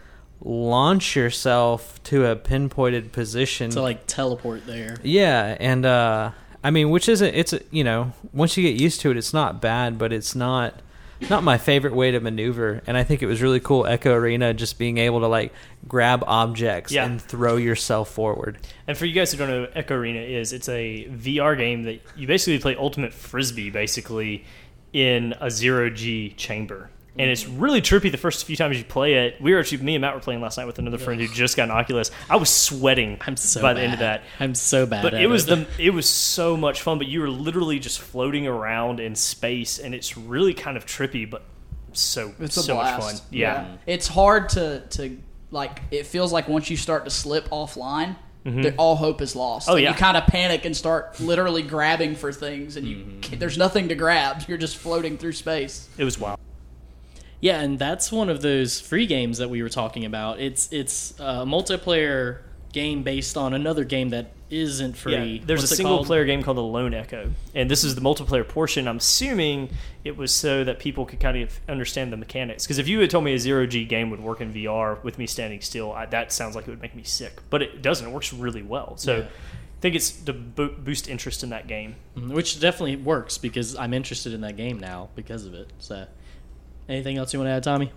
[0.45, 4.97] launch yourself to a pinpointed position To like teleport there.
[5.03, 6.31] yeah, and uh,
[6.63, 9.61] I mean, which isn't it's you know once you get used to it, it's not
[9.63, 10.75] bad, but it's not
[11.31, 12.83] not my favorite way to maneuver.
[12.87, 15.53] And I think it was really cool, Echo Arena, just being able to like
[15.89, 17.07] grab objects Yeah.
[17.07, 18.59] and throw yourself forward.
[18.87, 21.85] And for you guys who don't know what Echo Arena is, it's a VR game
[21.85, 24.45] that you basically play ultimate frisbee basically
[24.93, 26.91] in a zero G chamber.
[27.16, 29.40] And it's really trippy the first few times you play it.
[29.40, 31.57] We were actually, me and Matt were playing last night with another friend who just
[31.57, 32.11] got an Oculus.
[32.29, 33.77] I was sweating I'm so by bad.
[33.77, 34.24] the end of that.
[34.40, 35.03] I'm so bad.
[35.03, 36.98] But at it was the it was so much fun.
[36.98, 41.29] But you were literally just floating around in space, and it's really kind of trippy,
[41.29, 41.44] but
[41.92, 43.00] so It's so blast.
[43.00, 43.20] much fun.
[43.31, 43.77] Yeah.
[43.87, 45.16] It's hard to to
[45.53, 45.83] like.
[45.92, 48.62] It feels like once you start to slip offline, mm-hmm.
[48.62, 49.68] that all hope is lost.
[49.68, 49.90] Oh, Like, yeah.
[49.90, 53.20] You kind of panic and start literally grabbing for things, and you mm-hmm.
[53.20, 54.42] ca- there's nothing to grab.
[54.48, 55.88] You're just floating through space.
[55.96, 56.34] it was wild.
[57.45, 60.41] Yeah, and that's one of those free games that we were talking about.
[60.41, 62.39] It's it's a multiplayer
[62.73, 65.13] game based on another game that isn't free.
[65.13, 66.07] Yeah, there's What's a single called?
[66.07, 68.89] player game called The Lone Echo, and this is the multiplayer portion.
[68.89, 69.69] I'm assuming
[70.05, 72.65] it was so that people could kind of understand the mechanics.
[72.65, 75.19] Because if you had told me a zero G game would work in VR with
[75.19, 77.43] me standing still, I, that sounds like it would make me sick.
[77.51, 78.09] But it doesn't.
[78.09, 78.97] It works really well.
[78.97, 79.23] So Yeah.
[79.25, 81.97] I think it's to boost interest in that game.
[82.17, 85.69] Mhm, which definitely works because I'm interested in that game now because of it.
[85.79, 86.07] So,
[86.88, 87.92] anything else you want to add, Tommy?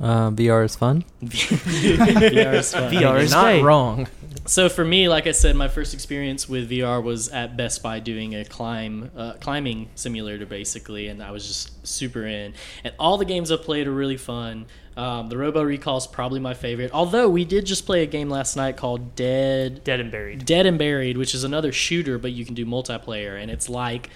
[0.00, 1.04] Uh, VR is fun.
[1.22, 2.90] VR is fun.
[2.90, 3.62] VR is Not great.
[3.62, 4.08] wrong.
[4.46, 8.00] So for me, like I said, my first experience with VR was at Best Buy
[8.00, 12.54] doing a climb uh, climbing simulator, basically, and I was just super in.
[12.82, 14.64] And all the games I played are really fun.
[14.96, 16.90] Um, the Robo Recall is probably my favorite.
[16.92, 20.46] Although we did just play a game last night called Dead Dead and buried.
[20.46, 24.08] Dead and Buried, which is another shooter, but you can do multiplayer, and it's like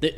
[0.00, 0.14] the,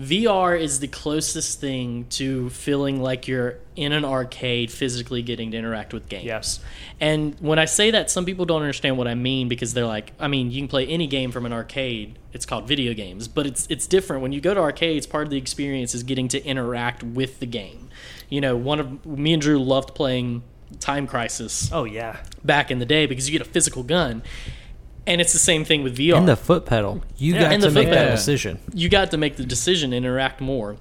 [0.00, 5.56] VR is the closest thing to feeling like you're in an arcade, physically getting to
[5.56, 6.24] interact with games.
[6.24, 6.60] Yes.
[7.00, 10.12] And when I say that, some people don't understand what I mean because they're like,
[10.20, 12.16] I mean, you can play any game from an arcade.
[12.32, 14.22] It's called video games, but it's it's different.
[14.22, 17.46] When you go to arcades, part of the experience is getting to interact with the
[17.46, 17.88] game.
[18.28, 20.42] You know, one of me and Drew loved playing
[20.80, 22.18] Time Crisis Oh yeah.
[22.44, 24.22] back in the day because you get a physical gun.
[25.08, 26.16] And it's the same thing with VR.
[26.18, 27.02] And the foot pedal.
[27.16, 28.58] You Yeah, got to make foot that decision.
[28.74, 30.76] you got to make the decision interact more.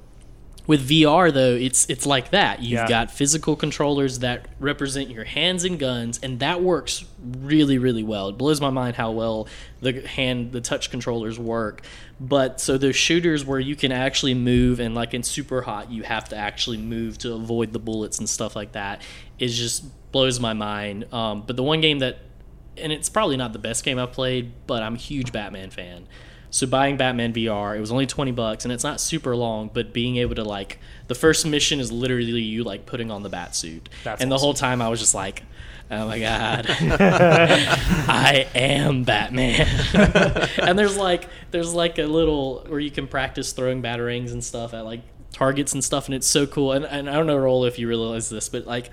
[0.67, 2.61] With VR though, it's it's like that.
[2.61, 2.89] You've Yeah.
[2.89, 7.05] got physical controllers that represent your hands and guns, and that works
[7.39, 8.27] really really well.
[8.27, 9.47] It blows my mind how well
[9.81, 11.83] the hand the touch controllers work.
[12.19, 16.03] But so those shooters where you can actually move, and like in Super Hot, you
[16.03, 19.01] have to actually move to avoid the bullets and stuff like that.
[19.39, 21.05] It just blows my mind.
[21.13, 22.17] Um, but the one game that
[22.79, 26.07] and it's probably not the best game I've played, but I'm a huge Batman fan.
[26.49, 29.93] So buying Batman VR, it was only 20 bucks and it's not super long, but
[29.93, 33.55] being able to like the first mission is literally you like putting on the bat
[33.55, 33.89] suit.
[34.03, 35.43] That's and the whole time I was just like,
[35.91, 36.65] "Oh my god.
[36.69, 39.67] I am Batman."
[40.57, 44.73] and there's like there's like a little where you can practice throwing batarangs and stuff
[44.73, 45.01] at like
[45.33, 46.71] targets and stuff and it's so cool.
[46.71, 48.89] And, and I don't know Roll if you realize this, but like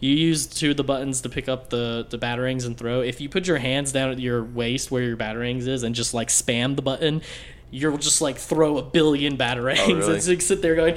[0.00, 3.00] you use two of the buttons to pick up the, the batarangs and throw.
[3.00, 6.14] If you put your hands down at your waist where your batarangs is and just
[6.14, 7.22] like spam the button,
[7.70, 10.14] you'll just like throw a billion batarangs Oh, really?
[10.14, 10.96] and so sit there going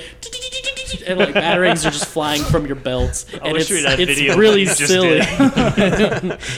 [1.06, 3.26] and like batarangs are just flying from your belts.
[3.34, 5.20] and wish it's, it's really silly.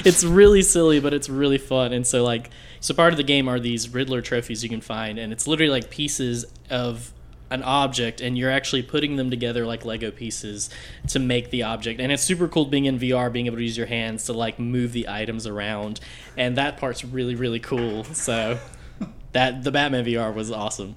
[0.06, 1.94] it's really silly, but it's really fun.
[1.94, 2.50] And so like
[2.80, 5.72] so part of the game are these Riddler trophies you can find, and it's literally
[5.72, 7.12] like pieces of
[7.52, 10.70] an object and you're actually putting them together like Lego pieces
[11.08, 12.00] to make the object.
[12.00, 14.60] And it's super cool being in VR, being able to use your hands to like
[14.60, 16.00] move the items around.
[16.38, 18.04] And that part's really, really cool.
[18.04, 18.60] So
[19.32, 20.96] that the Batman VR was awesome.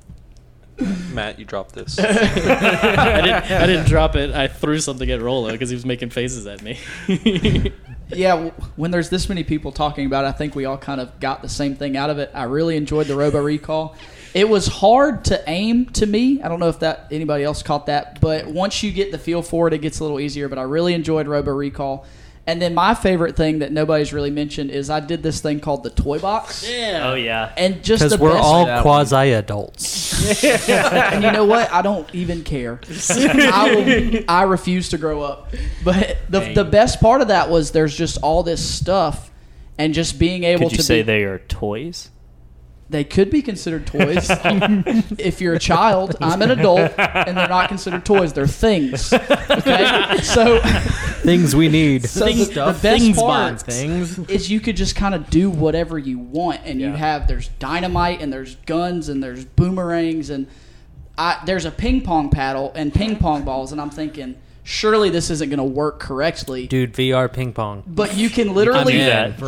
[1.13, 1.99] Matt, you dropped this.
[1.99, 4.35] I didn't, I didn't drop it.
[4.35, 6.79] I threw something at Rolo because he was making faces at me.
[8.15, 11.01] Yeah, w- when there's this many people talking about it, I think we all kind
[11.01, 12.31] of got the same thing out of it.
[12.35, 13.97] I really enjoyed the Robo Recall.
[14.35, 16.43] It was hard to aim to me.
[16.43, 19.43] I don't know if that anybody else caught that, but once you get the feel
[19.43, 20.49] for it, it gets a little easier.
[20.49, 22.07] But I really enjoyed Robo Recall.
[22.45, 25.85] And then my favorite thing that nobody's really mentioned is I did this thing called
[25.85, 26.69] the toy box.
[26.69, 27.11] yeah.
[27.11, 27.53] Oh yeah.
[27.57, 30.43] And just Because we're best all quasi adults.
[30.45, 31.73] and you know what?
[31.73, 32.81] I don't even care.
[33.09, 34.25] I will.
[34.29, 35.53] I refuse to grow up.
[35.85, 39.31] But the the best part of that was there's just all this stuff,
[39.79, 42.11] and just being able Could you to say be, they are toys?
[42.93, 44.27] They could be considered toys.
[45.19, 48.33] if you're a child, I'm an adult, and they're not considered toys.
[48.33, 49.13] They're things.
[49.13, 50.61] Okay, so
[51.23, 52.05] Things we need.
[52.09, 54.19] so the, the Stuff, best things part things.
[54.29, 58.21] is you could just kind of do whatever you want, and you have there's dynamite
[58.21, 60.47] and there's guns and there's boomerangs and
[61.17, 65.31] I, there's a ping pong paddle and ping pong balls, and I'm thinking surely this
[65.31, 66.67] isn't going to work correctly.
[66.67, 67.83] Dude, VR ping pong.
[67.87, 68.97] But you can literally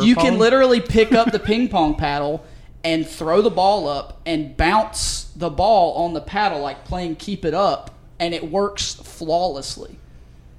[0.01, 2.45] you can literally pick up the ping pong paddle
[2.85, 7.43] and throw the ball up and bounce the ball on the paddle like playing keep
[7.43, 9.97] it up, and it works flawlessly.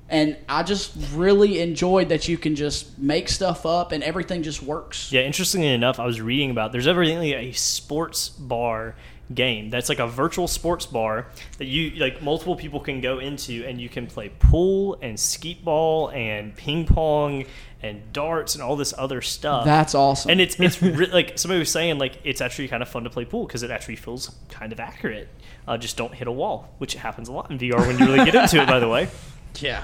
[0.08, 4.60] And I just really enjoyed that you can just make stuff up and everything just
[4.60, 5.12] works.
[5.12, 8.96] Yeah, interestingly enough, I was reading about there's evidently a sports bar
[9.34, 11.26] game that's like a virtual sports bar
[11.58, 15.64] that you like multiple people can go into and you can play pool and skeet
[15.64, 17.44] ball and ping pong
[17.82, 19.64] and darts and all this other stuff.
[19.64, 20.30] That's awesome.
[20.30, 23.10] and it's it's re- like somebody was saying like it's actually kind of fun to
[23.10, 25.28] play pool because it actually feels kind of accurate.
[25.66, 28.24] Uh, just don't hit a wall, which happens a lot in VR when you really
[28.24, 28.66] get into it.
[28.68, 29.08] By the way,
[29.60, 29.82] Yeah.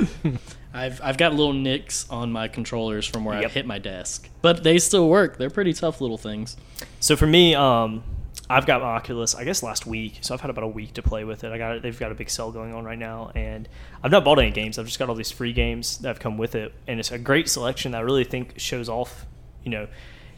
[0.74, 3.44] I've I've got little nicks on my controllers from where Yep.
[3.44, 5.36] I've hit my desk, but they still work.
[5.38, 6.56] They're pretty tough little things.
[7.00, 8.02] So for me, um,
[8.50, 9.34] I've got Oculus.
[9.34, 11.52] I guess last week, so I've had about a week to play with it.
[11.52, 11.82] I got it.
[11.82, 13.68] They've got a big sale going on right now, and
[14.02, 14.78] I've not bought any games.
[14.78, 17.18] I've just got all these free games that have come with it, and it's a
[17.18, 19.26] great selection that I really think shows off,
[19.64, 19.88] you know,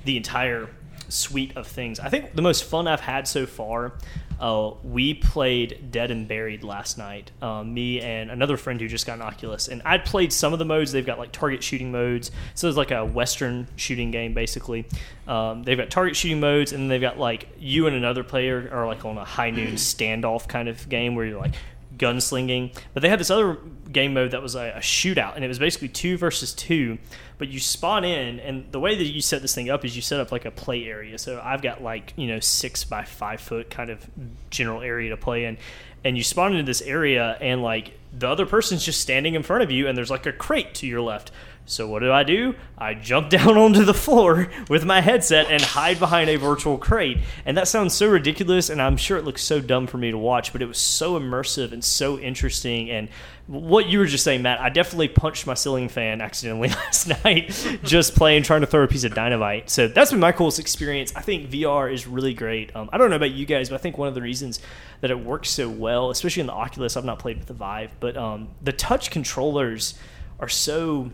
[0.05, 0.69] the entire
[1.09, 2.01] suite of things.
[2.01, 3.95] I think the most fun I've had so far.
[4.41, 7.31] Uh, we played Dead and Buried last night.
[7.41, 10.59] Um, me and another friend who just got an Oculus, and I'd played some of
[10.59, 10.93] the modes.
[10.93, 14.87] They've got like target shooting modes, so it's like a Western shooting game basically.
[15.29, 18.69] Um, they've got target shooting modes, and then they've got like you and another player
[18.73, 21.55] are like on a high noon standoff kind of game where you're like
[21.97, 22.77] gunslinging.
[22.93, 23.59] But they had this other
[23.95, 26.99] game mode that was a, a shootout, and it was basically two versus two.
[27.39, 30.03] But you spawn in, and the way that you set this thing up is you
[30.03, 31.19] set up like a play area.
[31.19, 34.07] So I've got like you know six by five foot kind of
[34.51, 35.57] general area to play in,
[36.05, 39.63] and you spawn into this area, and like the other person's just standing in front
[39.63, 41.31] of you, and there's like a crate to your left.
[41.67, 42.55] So what do I do?
[42.77, 47.19] I jump down onto the floor with my headset and hide behind a virtual crate.
[47.47, 50.19] And that sounds so ridiculous, and I'm sure it looks so dumb for me to
[50.19, 52.91] watch, but it was so immersive and so interesting.
[52.91, 53.09] And
[53.47, 57.79] what you were just saying, Matt, I definitely punched my ceiling fan accidentally last night
[57.83, 59.69] just playing, trying to throw a piece of dynamite.
[59.69, 61.13] So that's been my coolest experience.
[61.15, 62.75] I think VR is really great.
[62.75, 64.61] Um, I don't know about you guys, but I think one of the reasons
[65.03, 67.91] that it works so well, especially in the Oculus, I've not played with the Vive,
[68.01, 69.99] but um, the touch controllers
[70.41, 71.11] are so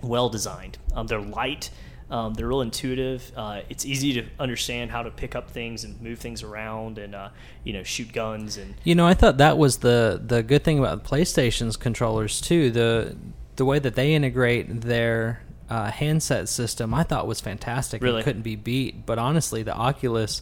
[0.00, 0.78] well designed.
[0.94, 1.70] Um, they're light.
[2.10, 3.30] Um, they're real intuitive.
[3.36, 7.14] Uh, it's easy to understand how to pick up things and move things around, and
[7.14, 7.28] uh,
[7.64, 10.78] you know, shoot guns and You know, I thought that was the the good thing
[10.78, 12.70] about PlayStation's controllers too.
[12.70, 13.16] The
[13.56, 18.02] the way that they integrate their uh, handset system, I thought was fantastic.
[18.02, 18.22] Really?
[18.22, 19.04] couldn't be beat.
[19.04, 20.40] But honestly, the Oculus,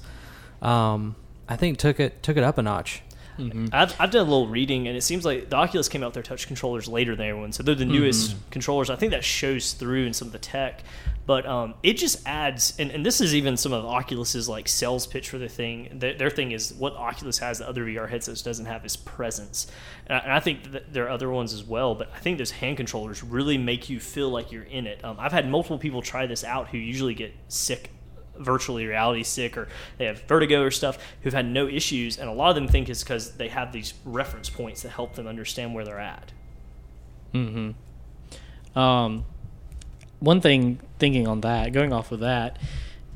[0.62, 1.16] um,
[1.48, 3.02] I think took it took it up a notch.
[3.72, 6.14] I've, I've done a little reading, and it seems like the Oculus came out with
[6.14, 8.90] their touch controllers later than everyone, so they're the newest controllers.
[8.90, 10.82] I think that shows through in some of the tech,
[11.26, 15.06] but um, it just adds, and, and this is even some of Oculus's like sales
[15.06, 15.88] pitch for their thing.
[15.92, 19.66] Their, their thing is what Oculus has that other VR headsets doesn't have is presence,
[20.06, 21.94] and I, and I think that there are other ones as well.
[21.94, 25.04] But I think those hand controllers really make you feel like you're in it.
[25.04, 27.90] Um, I've had multiple people try this out who usually get sick
[28.38, 29.68] virtually reality sick or
[29.98, 32.88] they have vertigo or stuff who've had no issues and a lot of them think
[32.88, 36.32] it's because they have these reference points that help them understand where they're at
[37.32, 37.70] Hmm.
[38.74, 39.24] Um,
[40.20, 42.58] one thing, thinking on that, going off of that,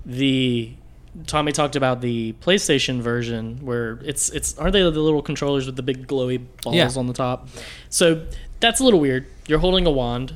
[0.04, 0.72] the
[1.26, 5.76] Tommy talked about the PlayStation version where it's it's aren't they the little controllers with
[5.76, 6.90] the big glowy balls Yeah.
[6.96, 7.48] on the top?
[7.88, 8.26] So
[8.60, 9.26] that's a little weird.
[9.48, 10.34] You're holding a wand,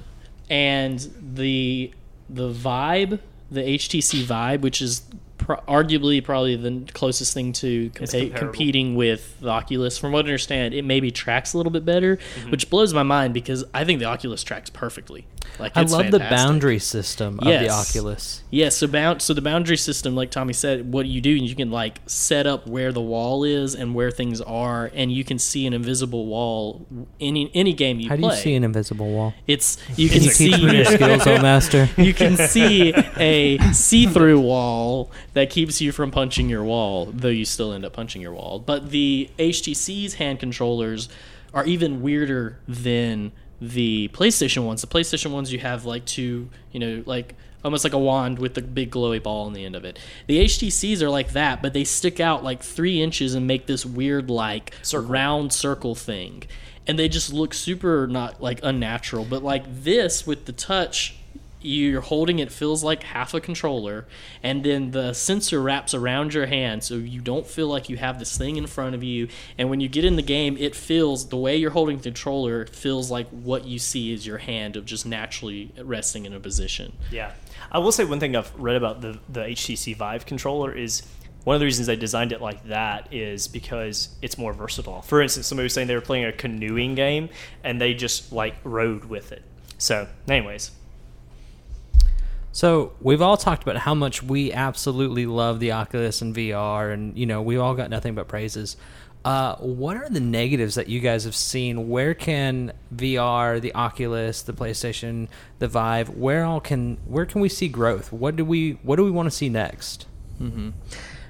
[0.50, 0.98] and
[1.34, 1.92] the
[2.28, 3.20] the Vive,
[3.54, 5.02] the HTC Vive, which is
[5.44, 9.98] pro- arguably probably the closest thing to compa- competing with the Oculus.
[9.98, 12.50] From what I understand, it maybe tracks a little bit better, Mm-hmm.
[12.50, 15.26] which blows my mind because I think the Oculus tracks perfectly.
[15.58, 17.70] Like I it's love the boundary system of the Yes.
[17.90, 18.42] Oculus.
[18.50, 21.54] Yeah, so bound so the boundary system, like Tommy said, what you do, is you
[21.54, 25.38] can like set up where the wall is and where things are, and you can
[25.38, 26.86] see an invisible wall
[27.20, 28.16] any any game you play.
[28.20, 29.34] How do you see an invisible wall?
[29.46, 31.88] It's you can Can you see teach me your skills, old master?
[31.98, 37.44] you can see a see-through wall that keeps you from punching your wall, though you
[37.44, 38.58] still end up punching your wall.
[38.58, 41.08] But the HTC's hand controllers
[41.52, 44.80] are even weirder than the PlayStation ones.
[44.80, 48.54] The PlayStation ones you have like two, you know, like almost like a wand with
[48.54, 49.98] the big glowy ball on the end of it.
[50.26, 53.84] The HTCs are like that, but they stick out like three inches and make this
[53.86, 56.44] weird like round circle thing.
[56.86, 61.16] And they just look super not like unnatural, but like this with the touch
[61.64, 64.06] you're holding it feels like half a controller
[64.42, 68.18] and then the sensor wraps around your hand so you don't feel like you have
[68.18, 71.28] this thing in front of you and when you get in the game it feels
[71.28, 74.84] the way you're holding the controller feels like what you see is your hand of
[74.84, 77.32] just naturally resting in a position Yeah,
[77.72, 81.02] I will say one thing I've read about the the HTC Vive controller is
[81.44, 85.02] one of the reasons they designed it like that is because it's more versatile.
[85.02, 87.28] For instance, somebody was saying they were playing a canoeing game
[87.62, 89.42] and they just like rode with it.
[89.76, 90.70] So, anyways,
[92.54, 97.18] So we've all talked about how much we absolutely love the Oculus and VR, and
[97.18, 98.76] you know we've all got nothing but praises.
[99.24, 101.88] Uh, what are the negatives that you guys have seen?
[101.88, 105.26] Where can VR, the Oculus, the PlayStation,
[105.58, 108.12] the Vive, where all can where can we see growth?
[108.12, 110.06] What do we what do we want to see next?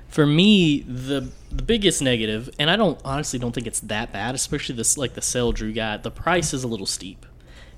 [0.08, 4.34] for me the the biggest negative and i don't honestly don't think it's that bad
[4.36, 7.26] especially this like the cell drew got the price is a little steep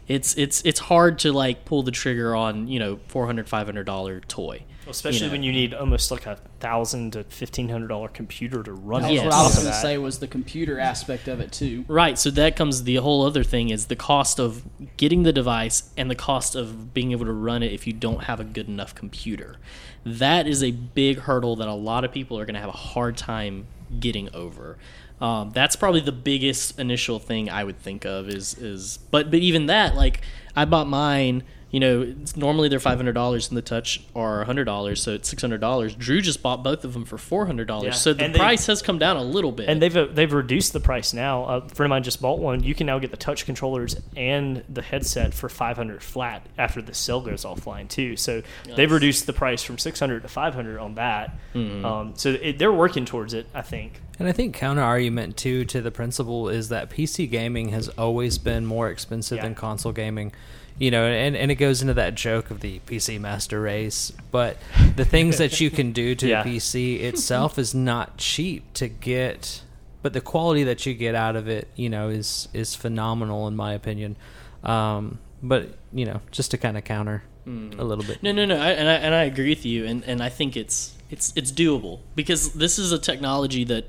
[0.08, 4.20] it's it's it's hard to like pull the trigger on you know 400 500 dollar
[4.20, 5.32] toy especially know.
[5.32, 9.08] when you need almost like a thousand to fifteen hundred dollar computer to run That
[9.10, 9.14] it.
[9.14, 9.24] was Yes.
[9.24, 11.84] what I was going to say was the computer aspect of it too.
[11.88, 14.62] Right, so that comes the whole other thing is the cost of
[14.96, 18.24] getting the device and the cost of being able to run it if you don't
[18.24, 19.56] have a good enough computer.
[20.04, 22.72] That is a big hurdle that a lot of people are going to have a
[22.72, 23.66] hard time
[23.98, 24.78] getting over.
[25.20, 29.40] Um, that's probably the biggest initial thing I would think of is is but but
[29.40, 30.20] even that like
[30.54, 34.44] I bought mine you know, it's, normally they're five hundred dollars, and the touch are
[34.44, 35.96] hundred dollars, so it's six hundred dollars.
[35.96, 37.92] Drew just bought both of them for four hundred dollars, Yeah.
[37.92, 39.68] so the And they- price has come down a little bit.
[39.68, 41.44] And they've uh, they've reduced the price now.
[41.44, 42.62] A friend of mine just bought one.
[42.62, 46.94] You can now get the touch controllers and the headset for 500 flat after the
[46.94, 48.16] sale goes offline too.
[48.16, 48.42] So
[48.76, 51.36] they've reduced the price from 600 to 500 on that.
[51.54, 53.48] Um, so it, they're working towards it.
[53.52, 54.00] I think.
[54.18, 58.38] And I think counter argument too to the principle is that PC gaming has always
[58.38, 59.42] been more expensive Yeah.
[59.44, 60.32] than console gaming.
[60.78, 64.12] You know, and, and it goes into that joke of the PC master race.
[64.30, 64.58] But
[64.94, 66.42] the things that you can do to Yeah.
[66.42, 69.62] the PC itself is not cheap to get
[70.02, 73.56] but the quality that you get out of it, you know, is is phenomenal in
[73.56, 74.16] my opinion.
[74.62, 78.22] Um, but you know, just to kind of counter a little bit.
[78.22, 80.56] No, no, no, I, and I and I agree with you, and and I think
[80.56, 83.88] it's it's it's doable because this is a technology that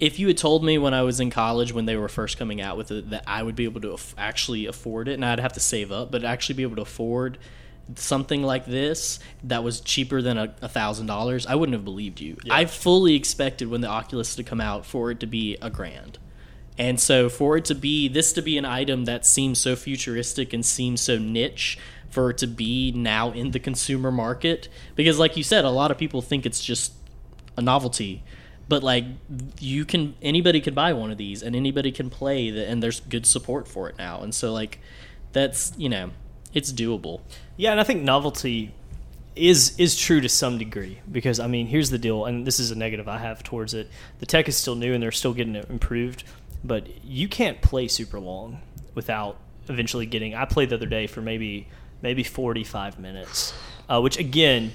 [0.00, 2.60] if you had told me when I was in college when they were first coming
[2.60, 5.40] out with it that I would be able to aff- actually afford it, and I'd
[5.40, 7.38] have to save up, but actually be able to afford
[7.96, 12.36] something like this that was cheaper than a thousand dollars, I wouldn't have believed you.
[12.48, 16.18] I fully expected when the Oculus to come out for it to be a grand.
[16.78, 20.52] And so for it to be this to be an item that seems so futuristic
[20.52, 25.36] and seems so niche for it to be now in the consumer market because like
[25.36, 26.92] you said a lot of people think it's just
[27.56, 28.24] a novelty
[28.70, 29.04] but like
[29.58, 33.00] you can anybody can buy one of these and anybody can play the, and there's
[33.00, 34.78] good support for it now and so like
[35.32, 36.10] that's you know
[36.52, 37.20] it's doable
[37.56, 38.74] Yeah, and I think novelty
[39.36, 42.70] is is true to some degree because I mean, here's the deal, and this is
[42.70, 43.88] a negative I have towards it.
[44.18, 46.24] The tech is still new and they're still getting it improved,
[46.64, 48.60] but you can't play super long
[48.94, 49.36] without
[49.68, 50.34] eventually getting.
[50.34, 51.68] I played the other day for maybe
[52.02, 53.54] maybe 45 minutes,
[53.88, 54.72] uh, which again.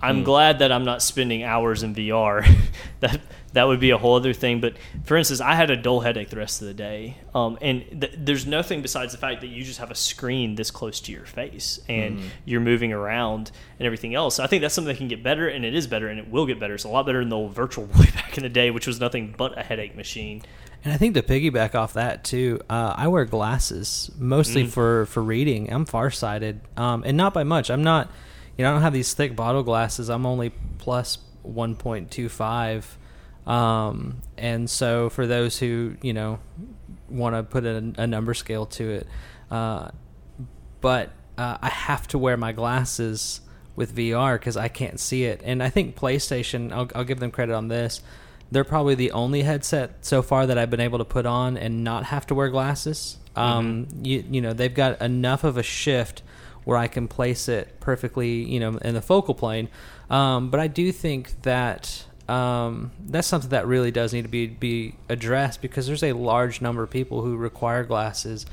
[0.00, 2.46] I'm glad that I'm not spending hours in VR.
[3.00, 3.20] that
[3.54, 4.60] that would be a whole other thing.
[4.60, 7.84] But for instance, I had a dull headache the rest of the day, um, and
[8.02, 11.12] th- there's nothing besides the fact that you just have a screen this close to
[11.12, 14.36] your face and you're moving around and everything else.
[14.36, 16.30] So I think that's something that can get better, and it is better, and it
[16.30, 16.74] will get better.
[16.74, 19.00] It's a lot better than the old Virtual Boy back in the day, which was
[19.00, 20.42] nothing but a headache machine.
[20.84, 25.22] And I think to piggyback off that too, uh, I wear glasses mostly for for
[25.22, 25.72] reading.
[25.72, 27.70] I'm farsighted, um, and not by much.
[27.70, 28.10] I'm not,
[28.56, 30.08] you know, I don't have these thick bottle glasses.
[30.08, 36.40] I'm only plus 1.25, um, and so for those who you know
[37.08, 39.06] want to put a, a number scale to it,
[39.50, 39.90] uh,
[40.80, 43.40] but uh, I have to wear my glasses
[43.76, 45.42] with VR because I can't see it.
[45.44, 48.02] And I think PlayStation, I'll, I'll give them credit on this.
[48.50, 51.84] They're probably the only headset so far that I've been able to put on and
[51.84, 53.18] not have to wear glasses.
[53.34, 56.22] Um, you, you know, they've got enough of a shift
[56.66, 59.68] where I can place it perfectly, you know, in the focal plane.
[60.10, 64.48] Um, but I do think that um, that's something that really does need to be
[64.48, 68.46] be addressed because there's a large number of people who require glasses,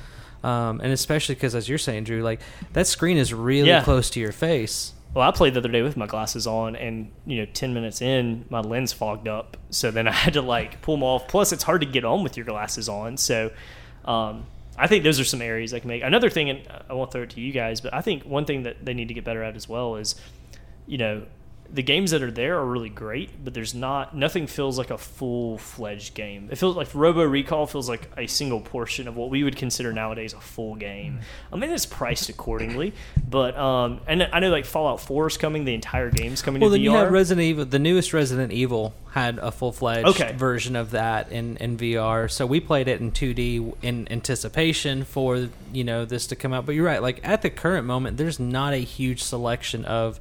[0.44, 2.40] um, and especially because, as you're saying, Drew, like
[2.74, 3.84] that screen is really Yeah.
[3.84, 4.94] close to your face.
[5.16, 8.00] Well, I played the other day with my glasses on, and you know, ten minutes
[8.02, 9.58] in, my lens fogged up.
[9.72, 11.28] So then I had to like pull them off.
[11.28, 13.18] Plus, it's hard to get on with your glasses on.
[13.18, 13.50] So,
[14.06, 14.46] um,
[14.78, 16.04] I think those are some areas I can make.
[16.04, 18.64] Another thing, and I won't throw it to you guys, but I think one thing
[18.64, 20.16] that they need to get better at as well is,
[20.88, 21.26] you know,
[21.74, 24.98] the games that are there are really great, but there's not nothing feels like a
[24.98, 26.48] full fledged game.
[26.52, 29.92] It feels like Robo Recall feels like a single portion of what we would consider
[29.92, 31.20] nowadays a full game.
[31.52, 32.94] I mean, it's priced accordingly,
[33.28, 36.70] but um, and I know like Fallout Four is coming, the entire game's coming Well,
[36.70, 36.84] to then VR.
[36.84, 37.66] you have Resident Evil.
[37.66, 40.34] The newest Resident Evil had a full fledged Okay.
[40.34, 42.30] version of that in, in VR.
[42.30, 46.68] So we played it in 2D in anticipation for you know this to come out.
[46.68, 47.02] But you're right.
[47.02, 50.20] Like at the current moment, there's not a huge selection of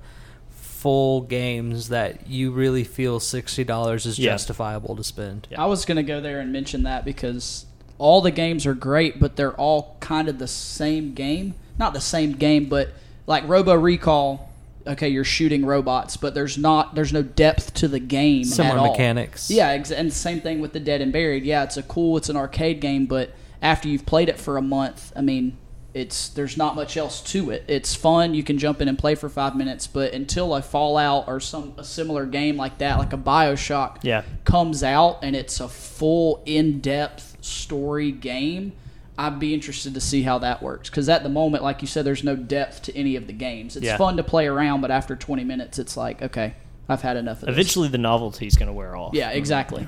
[0.82, 4.32] full games that you really feel sixty dollars is Yeah.
[4.32, 5.46] justifiable to spend.
[5.50, 5.62] Yeah.
[5.62, 7.66] I was going to go there and mention that because
[7.98, 11.54] all the games are great, but they're all kind of the same game.
[11.78, 12.88] Not the same game, but
[13.26, 14.48] like Robo Recall.
[14.84, 18.42] Okay, you're shooting robots, but there's not there's no depth to the game.
[18.42, 18.90] Similar at all.
[18.90, 19.48] mechanics.
[19.48, 21.44] Yeah, ex- and same thing with the Dead and Buried.
[21.44, 23.30] Yeah, it's a cool, it's an arcade game, but
[23.62, 25.56] after you've played it for a month, I mean,
[25.94, 27.64] it's there's not much else to it.
[27.68, 28.32] It's fun.
[28.34, 31.74] You can jump in and play for five minutes, but until a Fallout or some
[31.76, 34.22] a similar game like that, like a Bioshock, Yeah.
[34.44, 38.72] comes out and it's a full in-depth story game.
[39.18, 42.06] I'd be interested to see how that works because at the moment, like you said,
[42.06, 43.76] there's no depth to any of the games.
[43.76, 43.98] It's Yeah.
[43.98, 46.54] fun to play around, but after 20 minutes, it's like, okay,
[46.88, 47.52] I've had enough of this.
[47.54, 49.12] Eventually, the novelty is going to wear off.
[49.14, 49.86] Yeah, exactly.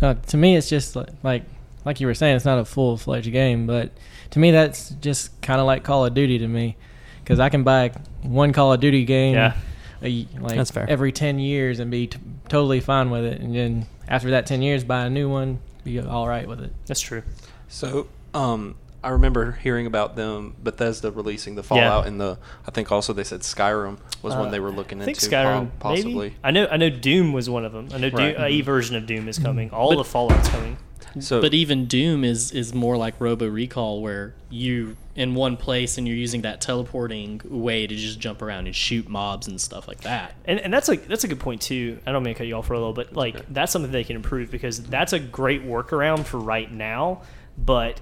[0.00, 1.42] Uh, to me, it's just like, like
[1.84, 3.90] like you were saying, it's not a full fledged game, but
[4.34, 6.76] to me, that's just kind of like Call of Duty to me,
[7.22, 9.54] because I can buy one Call of Duty game, Yeah.
[10.02, 10.88] a, like That's fair.
[10.88, 12.18] every ten years and be t-
[12.48, 15.98] totally fine with it, and then after that ten years, buy a new one, be
[16.00, 16.72] all right with it.
[16.86, 17.22] That's true.
[17.68, 22.38] So, um, I remember hearing about them Bethesda releasing the Fallout and the.
[22.66, 25.34] I think also they said Skyrim was Uh, one they were looking I think into.
[25.36, 26.14] Skyrim, po- possibly.
[26.30, 26.34] maybe.
[26.42, 26.66] I know.
[26.70, 27.88] I know Doom was one of them.
[27.92, 28.34] I know Right.
[28.34, 29.70] Doom, a version of Doom is coming.
[29.70, 30.78] All But- the Fallout's coming.
[31.20, 35.96] So, But even Doom is is more like Robo Recall, where you in one place
[35.96, 39.86] and you're using that teleporting way to just jump around and shoot mobs and stuff
[39.86, 40.34] like that.
[40.44, 41.98] And, and that's like that's a good point too.
[42.06, 44.04] I don't mean to cut you off for a little, but like that's something they
[44.04, 47.22] can improve because that's a great workaround for right now,
[47.56, 48.00] but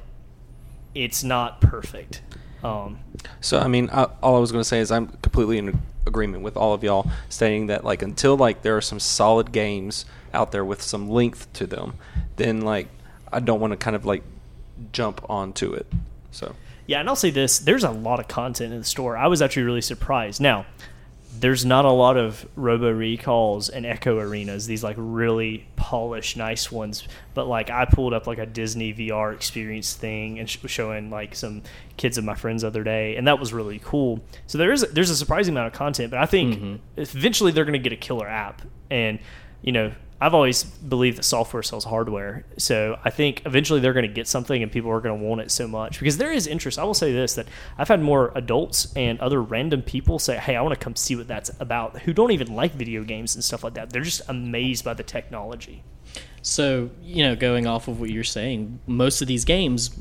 [0.95, 2.23] it's not perfect.
[2.63, 3.01] Um,
[3.41, 6.43] So I mean, I, all I was going to say is I'm completely in agreement
[6.43, 10.53] with all of y'all stating that like until like there are some solid games out
[10.53, 11.95] there with some length to them,
[12.37, 12.89] then like
[13.33, 14.23] I don't want to kind of like
[14.93, 15.87] jump onto it.
[16.31, 16.55] So
[16.87, 19.17] Yeah, and I'll say this: there's a lot of content in the store.
[19.17, 20.41] I was actually really surprised.
[20.41, 20.67] Now,
[21.39, 26.71] there's not a lot of Robo Recalls and Echo Arenas, these like really polished, nice
[26.71, 27.07] ones.
[27.33, 31.35] But like, I pulled up like a Disney VR experience thing and sh- showing like
[31.35, 31.63] some
[31.97, 34.21] kids of my friends the other day, and that was really cool.
[34.47, 37.01] So there is there's a surprising amount of content, but I think mm-hmm.
[37.01, 39.19] eventually they're going to get a killer app, and
[39.63, 39.93] you know.
[40.23, 42.45] I've always believed that software sells hardware.
[42.57, 45.41] So I think eventually they're going to get something and people are going to want
[45.41, 46.79] it so much because there is interest.
[46.79, 47.47] I will say this that
[47.77, 51.17] I've had more adults and other random people say, Hey, I want to come see
[51.17, 53.91] what that's about who don't even like video games and stuff like that.
[53.91, 55.83] They're just amazed by the technology.
[56.43, 59.99] So, you know, going off of what you're saying, most of these games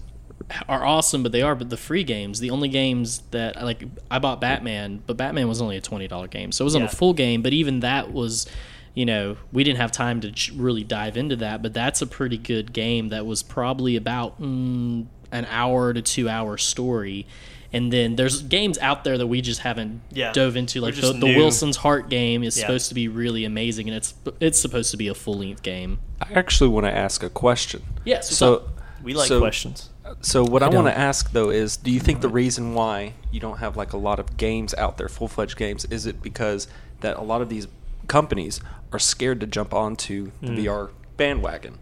[0.68, 2.40] are awesome, but they are but the free games.
[2.40, 6.28] The only games that like I bought Batman, but Batman was only a twenty dollar
[6.28, 6.90] game, so it wasn't Yeah.
[6.92, 7.42] a full game.
[7.42, 8.48] But even that was,
[8.94, 11.62] you know, we didn't have time to really dive into that.
[11.62, 13.10] But that's a pretty good game.
[13.10, 17.26] That was probably about mm, an hour to two hour story.
[17.74, 20.34] And then there's games out there that we just haven't Yeah.
[20.34, 21.38] dove into, like the, the.
[21.38, 22.64] Wilson's Heart game is Yeah.
[22.64, 26.00] supposed to be really amazing, and it's it's supposed to be a full length game.
[26.22, 27.82] I actually want to ask a question.
[28.04, 28.68] Yes, what's So up?
[29.02, 29.88] We like so- questions.
[30.20, 33.14] So what I, I want to ask though is, do you think the reason why
[33.32, 36.22] you don't have like a lot of games out there, full fledged games, is it
[36.22, 36.68] because
[37.00, 37.70] that a lot of these
[38.08, 38.60] companies
[38.92, 41.80] are scared to jump onto the VR bandwagon?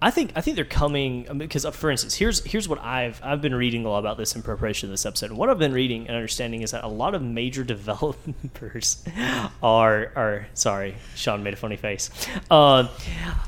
[0.00, 3.40] I think I think they're coming because, uh, for instance, here's here's what I've I've
[3.42, 5.32] been reading a lot about this in preparation of this episode.
[5.32, 9.04] What I've been reading and understanding is that a lot of major developers
[9.60, 12.10] are are sorry, Sean made a funny face.
[12.48, 12.86] Uh,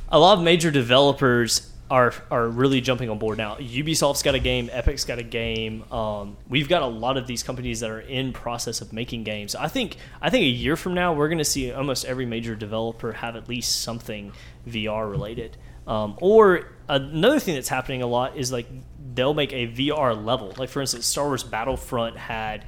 [0.09, 3.57] a lot of major developers are are really jumping on board now.
[3.57, 5.91] Ubisoft's got a game, Epic's got a game.
[5.93, 9.55] Um, we've got a lot of these companies that are in process of making games.
[9.55, 12.55] I think I think a year from now we're going to see almost every major
[12.55, 14.33] developer have at least something
[14.69, 15.57] VR related.
[15.87, 18.69] Um, or another thing that's happening a lot is like
[19.15, 20.55] they'll make a VR level.
[20.57, 22.65] Like for instance, Star Wars Battlefront had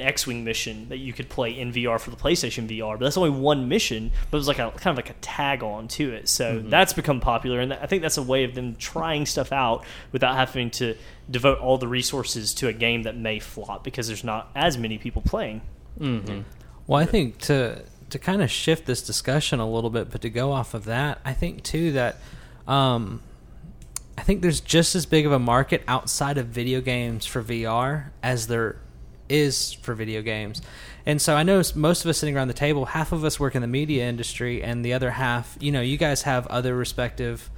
[0.00, 3.16] an X-wing mission that you could play in VR for the PlayStation VR, but that's
[3.16, 6.12] only one mission, but it was like a kind of like a tag on to
[6.12, 6.28] it.
[6.28, 9.84] So that's become popular, and I think that's a way of them trying stuff out
[10.12, 10.94] without having to
[11.30, 14.98] devote all the resources to a game that may flop because there's not as many
[14.98, 15.60] people playing.
[16.86, 20.30] Well, I think to to kind of shift this discussion a little bit, but to
[20.30, 22.18] go off of that, I think too that
[22.68, 23.20] um,
[24.16, 28.10] I think there's just as big of a market outside of video games for VR
[28.22, 28.76] as there
[29.28, 30.62] is for video games.
[31.04, 33.54] And so I know most of us sitting around the table, half of us work
[33.54, 37.50] in the media industry, and the other half, you know, you guys have other respective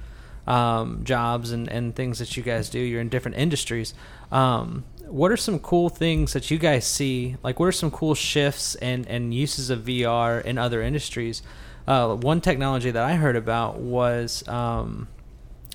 [0.47, 2.79] um, jobs and, and things that you guys do.
[2.79, 3.93] You're in different industries.
[4.31, 7.37] Um, what are some cool things that you guys see?
[7.41, 11.41] Like, what are some cool shifts and, and uses of VR in other industries?
[11.87, 15.07] Uh, one technology that I heard about was um,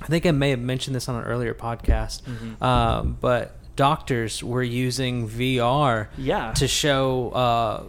[0.01, 2.23] I think I may have mentioned this on an earlier podcast,
[2.61, 6.53] uh, but doctors were using VR Yeah.
[6.53, 7.83] to show uh,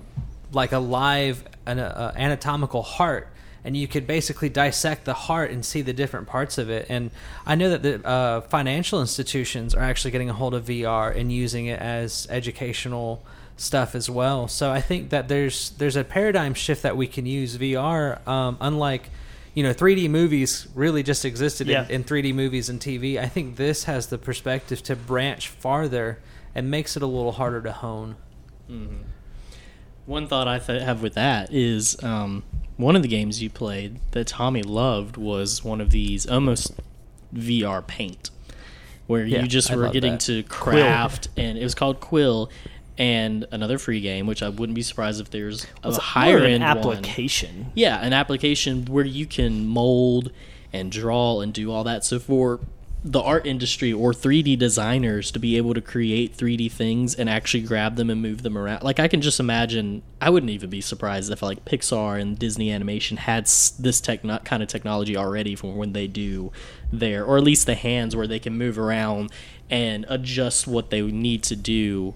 [0.51, 3.27] like a live an, uh, anatomical heart.
[3.63, 6.85] And you could basically dissect the heart and see the different parts of it.
[6.87, 7.09] And
[7.47, 11.31] I know that the uh, financial institutions are actually getting a hold of VR and
[11.31, 13.23] using it as educational
[13.57, 14.47] stuff as well.
[14.47, 18.25] So I think that there's there's a paradigm shift that we can use VR.
[18.27, 19.09] Um, unlike
[19.55, 21.85] you know 3D movies really just existed Yeah.
[21.85, 23.17] in, in 3D movies and TV.
[23.17, 26.19] I think this has the perspective to branch farther
[26.53, 28.15] and makes it a little harder to hone.
[30.05, 32.43] One thought I th- have with that is um,
[32.77, 36.73] one of the games you played that Tommy loved was one of these almost
[37.33, 38.29] VR paint,
[39.07, 40.19] where Yeah, you just I were getting that.
[40.21, 42.49] to craft, and it was called Quill,
[42.97, 46.37] and another free game, which I wouldn't be surprised if there's a It's higher more
[46.39, 46.97] of an end one.
[46.97, 47.71] application.
[47.75, 50.31] Yeah, an application where you can mold
[50.71, 52.05] and draw and do all that.
[52.05, 52.59] So for
[53.07, 57.61] the art industry or 3D designers to be able to create 3D things and actually
[57.61, 58.81] grab them and move them around.
[58.81, 62.71] Like I can just imagine I wouldn't even be surprised if like Pixar and Disney
[62.71, 66.51] Animation had this tech kind of technology already for when they do
[66.91, 69.31] their or at least the hands where they can move around
[69.69, 72.15] and adjust what they need to do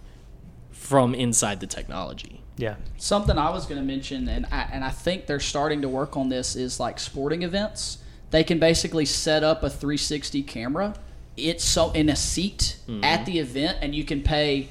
[0.90, 2.42] from inside the technology.
[2.58, 2.78] Yeah.
[2.98, 6.18] Something I was going to mention, and I, and I think they're starting to work
[6.18, 8.00] on this, is like sporting events.
[8.32, 10.96] They can basically set up a 360 camera.
[11.38, 13.04] It's so in a seat mm-hmm.
[13.04, 14.70] at the event, and you can pay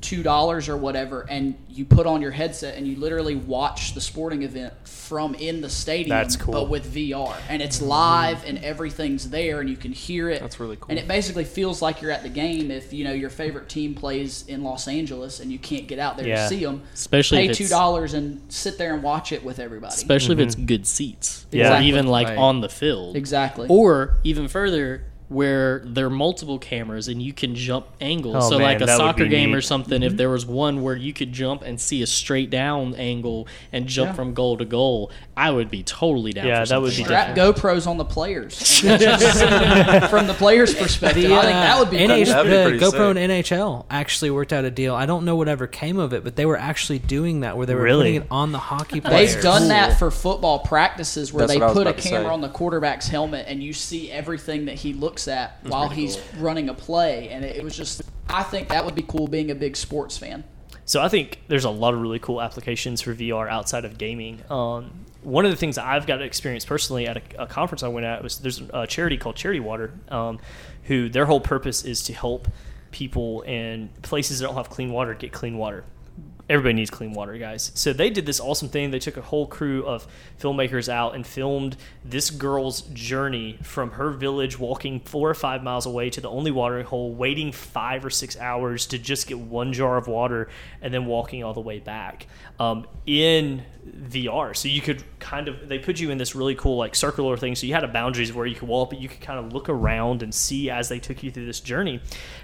[0.00, 4.00] two dollars or whatever, and you put on your headset and you literally watch the
[4.00, 6.08] sporting event from in the stadium.
[6.08, 6.52] That's cool.
[6.54, 10.40] But with VR, and it's live, and everything's there, and you can hear it.
[10.40, 10.86] That's really cool.
[10.88, 13.94] And it basically feels like you're at the game if you know your favorite team
[13.94, 16.42] plays in Los Angeles and you can't get out there Yeah.
[16.42, 16.82] to see them.
[16.94, 19.92] Especially pay if two it's- dollars and sit there and watch it with everybody.
[19.92, 20.66] especially if it's mm-hmm.
[20.66, 21.46] good seats.
[21.50, 21.60] Yeah.
[21.60, 21.88] Or Exactly.
[21.88, 22.38] even like Right.
[22.38, 23.16] on the field.
[23.16, 23.66] exactly.
[23.68, 28.34] Or even further, where there are multiple cameras and you can jump angles.
[28.36, 29.64] Oh, so man, like a soccer be game or neat.
[29.64, 30.16] something, if mm-hmm.
[30.16, 34.08] there was one where you could jump and see a straight down angle and jump
[34.08, 34.14] Yeah.
[34.14, 36.46] from goal to goal, I would be totally down.
[36.48, 38.80] Yeah, for that would be like Strap GoPros on the players.
[40.10, 42.44] From the players' perspective, I think that would be uh, NH- cool.
[42.44, 43.16] Be the GoPro sick.
[43.16, 44.94] and NHL actually worked out a deal.
[44.96, 47.74] I don't know whatever came of it, but they were actually doing that where they
[47.76, 48.00] were Really?
[48.18, 49.34] putting it on the hockey players.
[49.34, 52.24] They've done that for football practices where That's they what I was put a camera
[52.28, 52.32] say.
[52.32, 56.68] on the quarterback's helmet and you see everything that he looks at while he's running
[56.68, 57.28] a play.
[57.30, 60.16] And it, it was just, I think that would be cool being a big sports
[60.18, 60.44] fan.
[60.84, 64.42] So I think there's a lot of really cool applications for VR outside of gaming.
[64.50, 67.88] Um, one of the things I've got to experience personally at a, a conference I
[67.88, 70.38] went at was there's a charity called Charity Water, um,
[70.84, 72.48] who their whole purpose is to help
[72.90, 75.84] people in places that don't have clean water get clean water.
[76.50, 77.70] Everybody needs clean water, guys.
[77.76, 78.90] So they did this awesome thing.
[78.90, 80.08] They took a whole crew of
[80.40, 85.86] filmmakers out and filmed this girl's journey from her village, walking four or five miles
[85.86, 89.72] away to the only watering hole, waiting five or six hours to just get one
[89.72, 90.48] jar of water,
[90.82, 92.26] and then walking all the way back
[92.58, 94.56] um, in VR.
[94.56, 97.54] So you could kind of they put you in this really cool like circular thing.
[97.54, 99.68] So you had a boundaries where you could walk, but you could kind of look
[99.68, 102.00] around and see as they took you through this journey,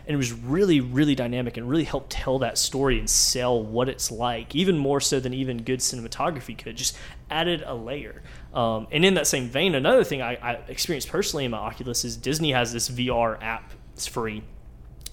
[0.07, 3.89] and it was really really dynamic and really helped tell that story and sell what
[3.89, 6.77] it's like, even more so than even good cinematography could.
[6.77, 6.97] Just
[7.31, 8.23] added a layer.
[8.55, 12.05] Um, and in that same vein, another thing I, I experienced personally in my Oculus
[12.05, 13.73] is Disney has this VR app.
[13.95, 14.43] It's free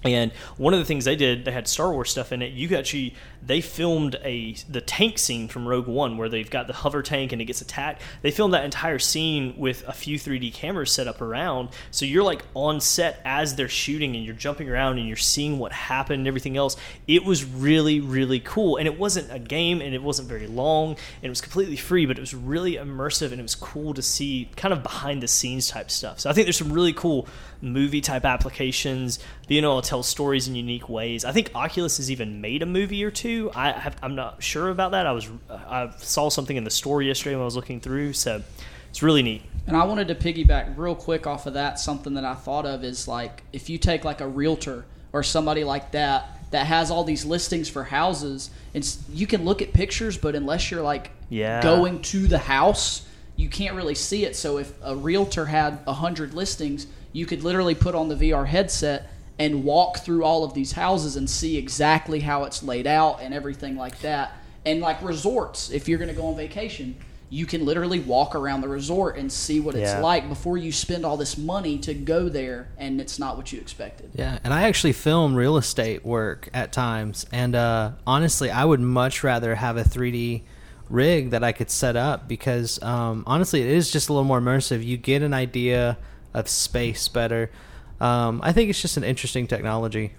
[0.04, 2.52] And one of the things they did, they had Star Wars stuff in it.
[2.54, 6.74] You actually they filmed a the tank scene from Rogue One where they've got the
[6.74, 8.02] hover tank and it gets attacked.
[8.22, 12.24] They filmed that entire scene with a few 3D cameras set up around, so you're
[12.24, 16.20] like on set as they're shooting and you're jumping around and you're seeing what happened
[16.20, 16.76] and everything else.
[17.08, 20.92] It was really really cool, and it wasn't a game and it wasn't very long
[20.92, 24.02] and it was completely free, but it was really immersive and it was cool to
[24.02, 26.20] see kind of behind the scenes type stuff.
[26.20, 27.28] So I think there's some really cool
[27.64, 31.26] movie type applications, being able to tell stories in unique ways.
[31.26, 33.50] I think Oculus has even made a movie or two.
[33.56, 35.08] I have, I'm not sure about that.
[35.08, 38.44] I was I saw something in the store yesterday when I was looking through, so
[38.90, 39.42] it's really neat.
[39.66, 41.80] And I wanted to piggyback real quick off of that.
[41.80, 45.64] Something that I thought of is like if you take like a realtor or somebody
[45.64, 50.18] like that that has all these listings for houses, and you can look at pictures,
[50.18, 51.62] but unless you're like Yeah.
[51.64, 54.36] going to the house, you can't really see it.
[54.36, 58.46] So if a realtor had a hundred listings, you could literally put on the VR
[58.46, 59.10] headset
[59.40, 63.34] and walk through all of these houses and see exactly how it's laid out and
[63.34, 64.34] everything like that.
[64.66, 66.96] And like resorts, if you're going to go on vacation,
[67.30, 70.02] you can literally walk around the resort and see what it's Yeah.
[70.02, 73.60] like before you spend all this money to go there and it's not what you
[73.60, 74.12] expected.
[74.14, 78.82] Yeah, and I actually film real estate work at times, and uh, honestly, I would
[78.82, 80.44] much rather have a 3D
[80.90, 84.40] rig that I could set up because um, honestly, it is just a little more
[84.40, 84.86] immersive.
[84.86, 85.98] You get an idea
[86.34, 87.52] of space better.
[88.00, 90.14] Um, I think it's just an interesting technology.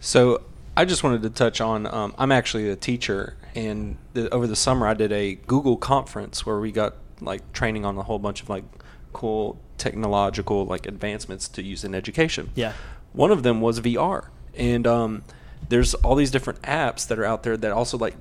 [0.00, 0.42] So
[0.76, 1.86] I just wanted to touch on.
[1.86, 6.44] Um, I'm actually a teacher, and the, over the summer I did a Google conference
[6.44, 8.64] where we got like training on a whole bunch of like
[9.12, 12.50] cool technological like advancements to use in education.
[12.54, 12.72] Yeah.
[13.12, 15.24] One of them was VR, and um,
[15.68, 18.14] there's all these different apps that are out there that also like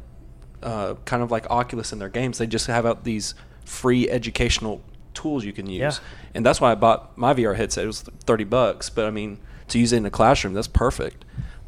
[0.61, 2.37] uh, kind of like Oculus in their games.
[2.37, 3.33] They just have out these
[3.65, 4.81] free educational
[5.13, 5.91] tools you can use, Yeah.
[6.35, 7.83] and that's why I bought my VR headset.
[7.83, 9.37] It was thirty bucks, but I mean
[9.69, 11.23] to use it in a classroom, that's perfect.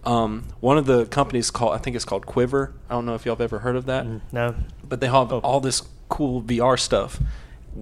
[0.05, 2.73] Um, one of the companies called I think it's called Quiver.
[2.89, 4.55] I don't know if y'all have ever heard of that No.
[4.83, 7.19] but they have all this cool VR stuff.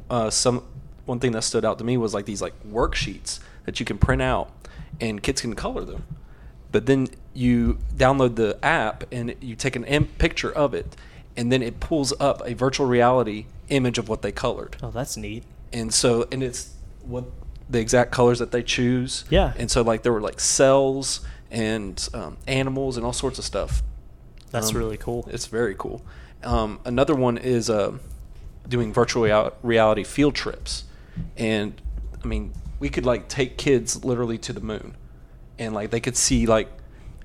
[0.09, 0.63] Uh, some
[1.05, 3.97] one thing that stood out to me was like these like worksheets that you can
[3.97, 4.51] print out,
[4.99, 6.03] and kids can color them.
[6.71, 10.95] But then you download the app and you take an im- picture of it,
[11.35, 14.77] and then it pulls up a virtual reality image of what they colored.
[14.83, 15.43] Oh, that's neat.
[15.73, 17.25] And so, and it's what
[17.69, 19.23] the exact colors that they choose.
[19.29, 19.53] Yeah.
[19.57, 23.81] And so, like there were like cells and um, animals and all sorts of stuff.
[24.51, 25.27] That's Um, really cool.
[25.31, 26.01] It's very cool.
[26.43, 27.97] Um, another one is uh,
[28.67, 30.83] doing virtual reality field trips,
[31.37, 31.79] and
[32.23, 34.95] I mean, we could like take kids literally to the moon,
[35.59, 36.67] and like they could see like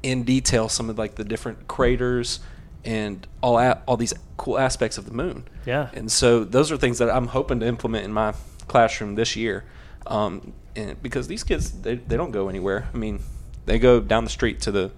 [0.03, 2.41] in detail some of like the different craters
[2.87, 5.45] and all a- all these cool aspects of the moon.
[5.67, 5.91] Yeah.
[5.93, 8.35] And so those are things that I'm hoping to implement in my
[8.69, 9.65] classroom this year,
[10.07, 12.89] um, and because these kids they, they don't go anywhere.
[12.95, 13.21] I mean,
[13.67, 14.91] they go down the street to the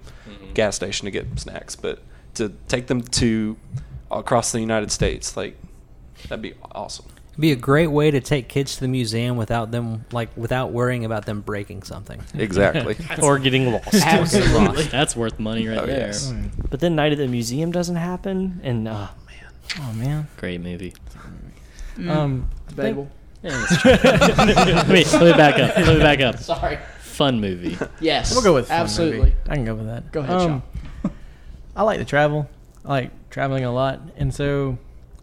[0.55, 2.01] gas station to get snacks, but
[2.35, 3.57] to take them to
[4.11, 5.57] across the United States, like
[6.29, 7.07] that'd be awesome.
[7.39, 10.73] It'd be a great way to take kids to the museum without them like without
[10.73, 12.21] worrying about them breaking something.
[12.35, 12.97] Exactly.
[13.23, 13.95] or getting lost.
[14.05, 14.83] Absolutely.
[14.85, 15.99] That's worth money right Oh, there.
[16.09, 16.33] yes.
[16.69, 19.07] But then Night at the Museum doesn't happen, and uh,
[19.79, 20.27] Oh man.
[20.37, 20.95] Great movie.
[22.09, 23.09] Um, Debatable.
[23.45, 25.77] Yeah, it's let, me, let me back up.
[25.77, 26.39] Let me back up.
[26.39, 26.79] Sorry.
[27.03, 27.79] Fun movie.
[28.01, 28.33] Yes.
[28.33, 29.19] we'll go with fun absolutely.
[29.21, 29.35] movie.
[29.49, 30.11] I can go with that.
[30.11, 30.63] Go ahead, Sean.
[31.77, 32.49] I like to travel.
[32.85, 34.77] I like traveling a lot, and so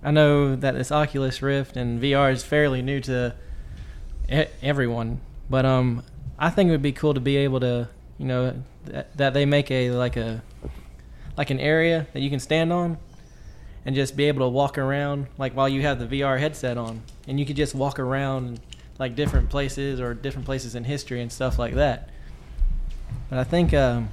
[0.06, 3.34] I know that this Oculus Rift and VR is fairly new to
[4.62, 5.20] everyone.
[5.50, 6.04] But um,
[6.38, 7.90] I think it would be cool to be able to,
[8.20, 8.54] you know,
[8.86, 10.44] that they make a like a
[11.36, 13.00] like an area that you can stand on
[13.84, 17.02] and just be able to walk around like while you have the VR headset on,
[17.28, 18.60] and you could just walk around
[19.00, 22.10] like different places or different places in history and stuff like that.
[23.32, 24.10] But I think, um,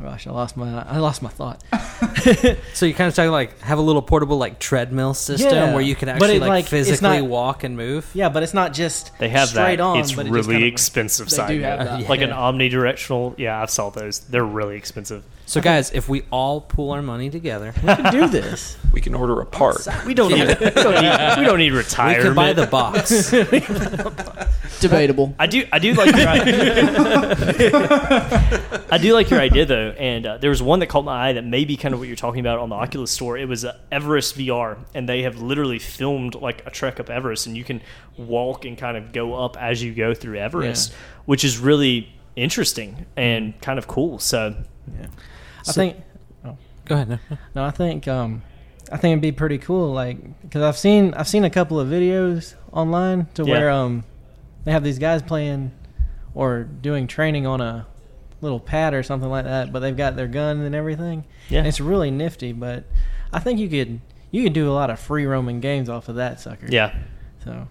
[0.00, 1.62] gosh, I lost my I lost my thought.
[2.74, 5.72] So you kind of talking like have a little portable like treadmill system Yeah.
[5.74, 8.08] where you can But actually it, like, like, it's physically not- walk and move.
[8.14, 9.80] yeah, but it's not just they have straight that.
[9.80, 9.98] on.
[9.98, 11.28] it's but it really just kind of- expensive.
[11.30, 11.84] They side do have note.
[12.00, 12.08] that.
[12.08, 13.34] Like an omnidirectional.
[13.38, 14.20] Yeah, I've saw those.
[14.20, 15.24] They're really expensive.
[15.48, 18.76] So guys, if we all pool our money together, We can do this.
[18.92, 19.86] We can order a part.
[20.06, 20.46] We don't need.
[20.48, 21.36] we don't need.
[21.38, 22.22] We don't need we retirement.
[22.22, 23.30] could buy the box.
[24.80, 25.34] Debatable.
[25.38, 25.64] I do.
[25.72, 26.28] I do like your.
[28.90, 31.32] I do like your idea though, and uh, there was one that caught my eye
[31.34, 33.38] that may be kind of what you're talking about on the Oculus store.
[33.38, 37.46] It was uh, Everest VR, and they have literally filmed like a trek up Everest,
[37.46, 37.80] and you can
[38.16, 40.92] walk and kind of go up as you go through Everest,
[41.24, 44.18] which is really interesting and kind of cool.
[44.18, 44.54] So
[44.98, 45.06] Yeah.
[45.68, 45.96] I think.
[46.86, 47.08] Go ahead.
[47.08, 47.18] No.
[47.54, 48.08] No, I think.
[48.08, 48.42] Um,
[48.90, 49.92] I think it'd be pretty cool.
[49.92, 53.50] Like, because I've seen I've seen a couple of videos online to Yeah.
[53.52, 54.04] where um,
[54.64, 55.72] they have these guys playing
[56.34, 57.86] or doing training on a
[58.40, 61.24] little pad or something like that, but they've got their gun and everything.
[61.50, 61.58] Yeah.
[61.58, 62.84] And it's really nifty, but
[63.32, 64.00] I think you could
[64.30, 66.66] you could do a lot of free roaming games off of that sucker.
[66.70, 66.94] Yeah.
[67.44, 67.68] So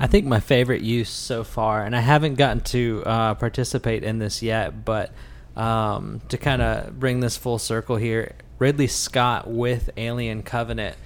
[0.00, 4.18] I think my favorite use so far, and I haven't gotten to uh, participate in
[4.18, 5.12] this yet, but
[5.56, 10.96] um, to kind of bring this full circle here, Ridley Scott with Alien Covenant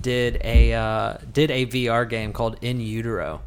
[0.00, 3.42] did a uh, did a VR game called In Utero,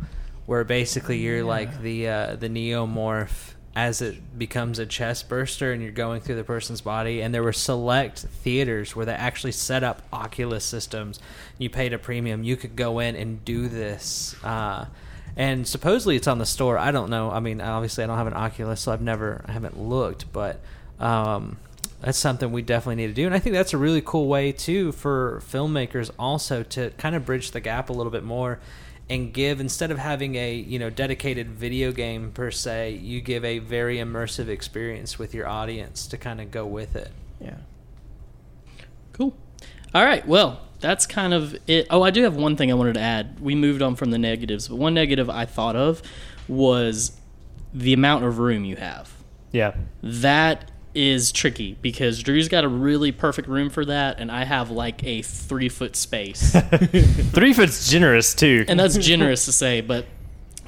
[0.45, 5.81] where basically you're like the uh, the neomorph as it becomes a chest burster and
[5.81, 7.21] you're going through the person's body.
[7.21, 11.19] And there were select theaters where they actually set up oculus systems.
[11.57, 12.43] You paid a premium.
[12.43, 14.87] You could go in and do this uh,
[15.35, 18.27] and supposedly it's on the store i don't know i mean obviously i don't have
[18.27, 20.59] an oculus so i've never i haven't looked but
[20.99, 21.57] um,
[22.01, 24.51] that's something we definitely need to do and i think that's a really cool way
[24.51, 28.59] too for filmmakers also to kind of bridge the gap a little bit more
[29.09, 33.43] and give instead of having a you know dedicated video game per se you give
[33.43, 37.11] a very immersive experience with your audience to kind of go with it
[37.41, 37.57] yeah.
[39.13, 39.35] Cool.
[39.93, 40.25] All right.
[40.27, 41.87] Well, that's kind of it.
[41.89, 43.39] Oh, I do have one thing I wanted to add.
[43.39, 46.01] We moved on from the negatives, but one negative I thought of
[46.47, 47.19] was
[47.73, 49.13] the amount of room you have.
[49.51, 49.75] Yeah.
[50.03, 54.71] That is tricky because Drew's got a really perfect room for that, and I have
[54.71, 56.51] like a three foot space.
[57.31, 58.65] Three foot's generous too.
[58.67, 60.05] and that's generous to say, but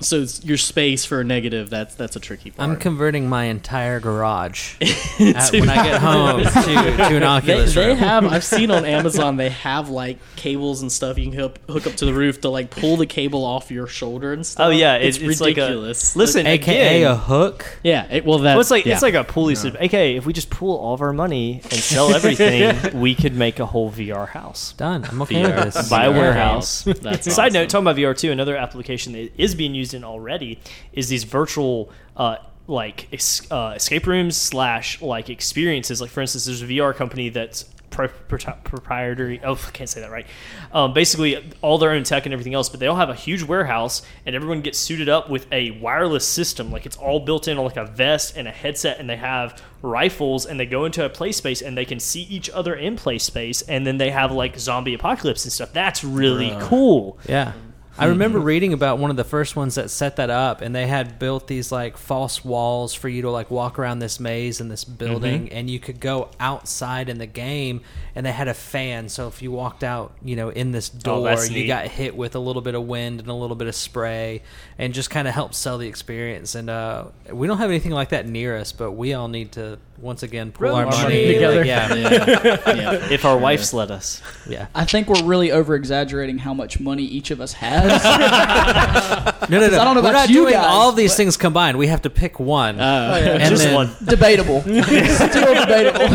[0.04, 2.70] so it's your space for a negative, that's that's a tricky part.
[2.70, 6.50] i'm converting my entire garage at, when i get home to,
[6.98, 7.98] to an oculus they room.
[7.98, 11.88] have I've seen on Amazon they have like cables and stuff you can hook, hook
[11.88, 14.68] up to the roof to like pull the cable off your shoulder and stuff.
[14.68, 16.16] oh yeah, it's, it's, it's like a ridiculous.
[16.16, 16.46] listen.
[16.46, 18.94] aka again, a hook yeah, it, well that's Well, it's like yeah.
[18.94, 19.82] it's like a pulley system.
[19.84, 23.60] Okay, if we just pool all of our money and sell everything, we could make
[23.60, 24.74] a whole VR house.
[24.74, 26.84] done i'm okay with this Buy a warehouse.
[26.86, 27.00] house.
[27.00, 27.54] That's Side awesome.
[27.54, 30.60] note, talking about VR too, another application that is being used in already
[30.92, 32.38] is these virtual uh,
[32.68, 33.08] like
[33.52, 36.02] uh, escape rooms slash like experiences.
[36.02, 39.40] Like for instance, there's a VR company that's pro- pro- proprietary.
[39.44, 40.26] Oh, I can't say that right.
[40.74, 43.44] Um, basically, all their own tech and everything else, but they all have a huge
[43.44, 46.72] warehouse, and everyone gets suited up with a wireless system.
[46.72, 49.62] Like it's all built in on like a vest and a headset, and they have
[49.82, 52.96] rifles, and they go into a play space, and they can see each other in
[52.96, 55.72] play space, and then they have like zombie apocalypse and stuff.
[55.72, 57.18] That's really cool.
[57.28, 57.54] Yeah.
[57.96, 60.88] I remember reading about one of the first ones that set that up, and they
[60.88, 64.68] had built these like false walls for you to like walk around this maze in
[64.68, 67.82] this building, and you could go outside in the game,
[68.16, 69.10] and they had a fan.
[69.10, 71.68] So if you walked out, you know, in this Oh, door, that's you neat.
[71.68, 74.42] got hit with a little bit of wind and a little bit of spray,
[74.80, 76.56] and just kind of helped sell the experience.
[76.56, 79.78] And uh, we don't have anything like that near us, but we all need to
[80.04, 81.58] once again pull Roll our our money money together.
[81.60, 82.76] Like, yeah, yeah.
[82.76, 83.10] yeah.
[83.10, 84.22] If our wives let us.
[84.48, 84.68] yeah.
[84.76, 88.04] I think we're really over exaggerating how much money each of us has.
[89.50, 89.78] No, no, no.
[89.82, 91.78] I don't know We're about not you doing guys, all these but- things combined.
[91.78, 92.80] We have to pick one.
[92.80, 93.32] Uh, yeah.
[93.34, 93.90] and Just then- one.
[94.06, 94.62] debatable.
[94.62, 96.08] Still debatable.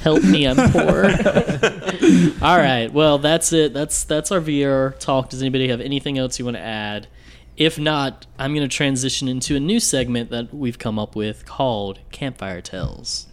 [0.00, 1.06] help me, I'm poor.
[2.46, 3.72] All right, well that's it.
[3.72, 5.30] That's that's our VR talk.
[5.30, 7.06] Does anybody have anything else you want to add?
[7.56, 11.44] If not, I'm going to transition into a new segment that we've come up with
[11.44, 13.26] called Campfire Tales.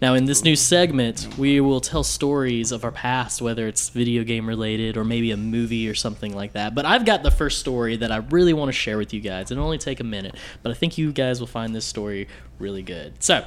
[0.00, 4.24] Now, in this new segment, we will tell stories of our past, whether it's video
[4.24, 6.74] game related or maybe a movie or something like that.
[6.74, 9.50] But I've got the first story that I really want to share with you guys.
[9.50, 12.82] It'll only take a minute, but I think you guys will find this story really
[12.82, 13.22] good.
[13.22, 13.46] So,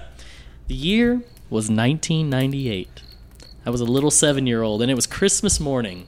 [0.68, 3.02] the year was 1998.
[3.66, 6.06] I was a little seven year old, and it was Christmas morning.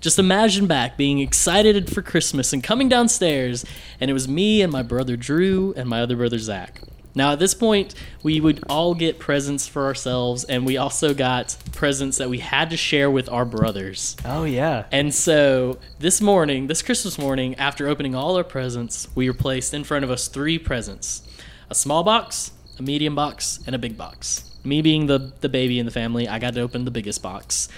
[0.00, 3.64] Just imagine back being excited for Christmas and coming downstairs,
[4.00, 6.80] and it was me and my brother Drew and my other brother Zach.
[7.16, 11.56] Now, at this point, we would all get presents for ourselves, and we also got
[11.72, 14.16] presents that we had to share with our brothers.
[14.24, 14.84] Oh yeah.
[14.92, 19.74] And so this morning, this Christmas morning, after opening all our presents, we were placed
[19.74, 21.22] in front of us three presents
[21.70, 24.44] a small box, a medium box, and a big box.
[24.62, 27.68] Me being the, the baby in the family, I got to open the biggest box.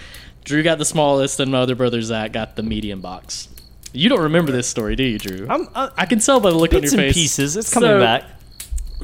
[0.44, 3.48] Drew got the smallest, and my other brother Zach got the medium box.
[3.92, 5.46] You don't remember this story, do you, Drew?
[5.48, 7.22] I'm uh, I can tell by the look on bits your and face.
[7.22, 7.56] pieces.
[7.56, 8.24] It's coming So- back.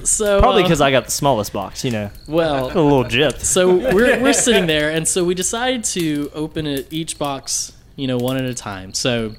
[0.04, 1.82] So Probably uh, because I got the smallest box.
[1.82, 3.40] You know, well, a little gypped.
[3.40, 8.06] so we're, we're sitting there and so we decided to open it each box you
[8.06, 9.34] know one at a time so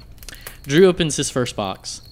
[0.64, 2.02] drew opens his first box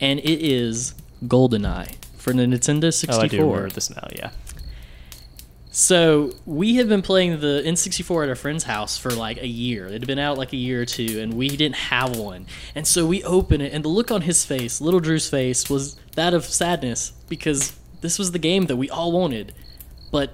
[0.00, 0.94] and it is
[1.26, 4.08] goldeneye for the nintendo 64 Oh, I do remember this now.
[4.16, 4.30] Yeah.
[5.74, 9.86] So we had been playing the N64 at our friend's house for like a year.
[9.88, 12.46] It had been out like a year or two, and we didn't have one.
[12.76, 15.96] And so we open it, and the look on his face, little Drew's face, was
[16.14, 19.52] that of sadness because this was the game that we all wanted,
[20.12, 20.30] but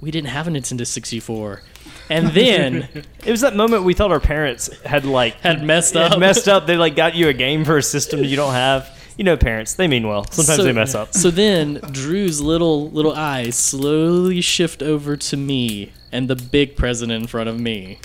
[0.00, 1.60] we didn't have a Nintendo 64.
[2.08, 2.88] And then
[3.24, 6.18] It was that moment we thought our parents had like had messed had up.
[6.18, 6.66] messed up.
[6.66, 8.93] They like got you a game for a system you don't have.
[9.16, 10.24] You know, parents, they mean well.
[10.30, 11.14] Sometimes So- they mess up.
[11.14, 17.12] So then Drew's little little eyes slowly shift over to me and the big present
[17.12, 17.98] in front of me.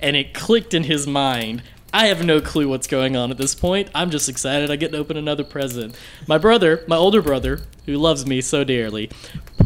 [0.00, 1.62] And it clicked in his mind.
[1.94, 3.88] I have no clue what's going on at this point.
[3.94, 5.94] I'm just excited I get to open another present.
[6.26, 9.10] My brother, my older brother, who loves me so dearly,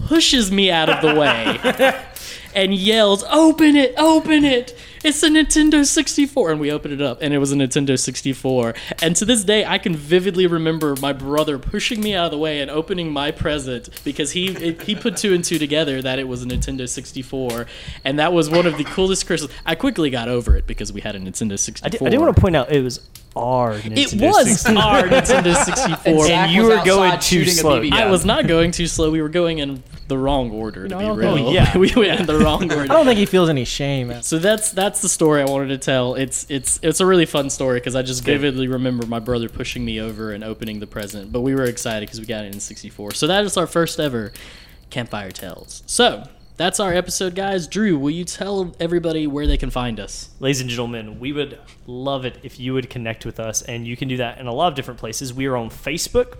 [0.06, 1.94] pushes me out of the way
[2.54, 3.94] and yells, "Open it!
[3.96, 4.76] Open it!
[5.04, 8.74] It's a Nintendo 64!" And we opened it up, and it was a Nintendo 64.
[9.02, 12.38] And to this day, I can vividly remember my brother pushing me out of the
[12.38, 16.18] way and opening my present because he it, he put two and two together that
[16.18, 17.66] it was a Nintendo 64,
[18.04, 19.50] and that was one of the coolest Christmas.
[19.66, 21.86] I quickly got over it because we had a Nintendo 64.
[21.86, 23.00] I did, I did want to point out it was
[23.36, 24.82] our It Nintendo was 64.
[24.82, 26.00] our Nintendo 64.
[26.06, 27.82] And Zach you were going too slow.
[27.92, 29.10] I was not going too slow.
[29.10, 31.28] We were going in the wrong order, to No, be I real.
[31.28, 31.76] Oh, think- Yeah.
[31.78, 32.82] we went in the wrong order.
[32.82, 34.12] I don't think he feels any shame.
[34.22, 36.14] So that's that's the story I wanted to tell.
[36.14, 38.40] It's it's it's a really fun story because I just Good.
[38.40, 41.30] vividly remember my brother pushing me over and opening the present.
[41.32, 43.12] But we were excited because we got it in '64.
[43.12, 44.32] So that is our first ever
[44.90, 45.82] campfire tales.
[45.86, 46.24] So
[46.56, 47.68] that's our episode, guys.
[47.68, 50.30] Drew, will you tell everybody where they can find us?
[50.40, 53.96] Ladies and gentlemen, we would love it if you would connect with us, and you
[53.96, 55.32] can do that in a lot of different places.
[55.32, 56.38] We are on Facebook,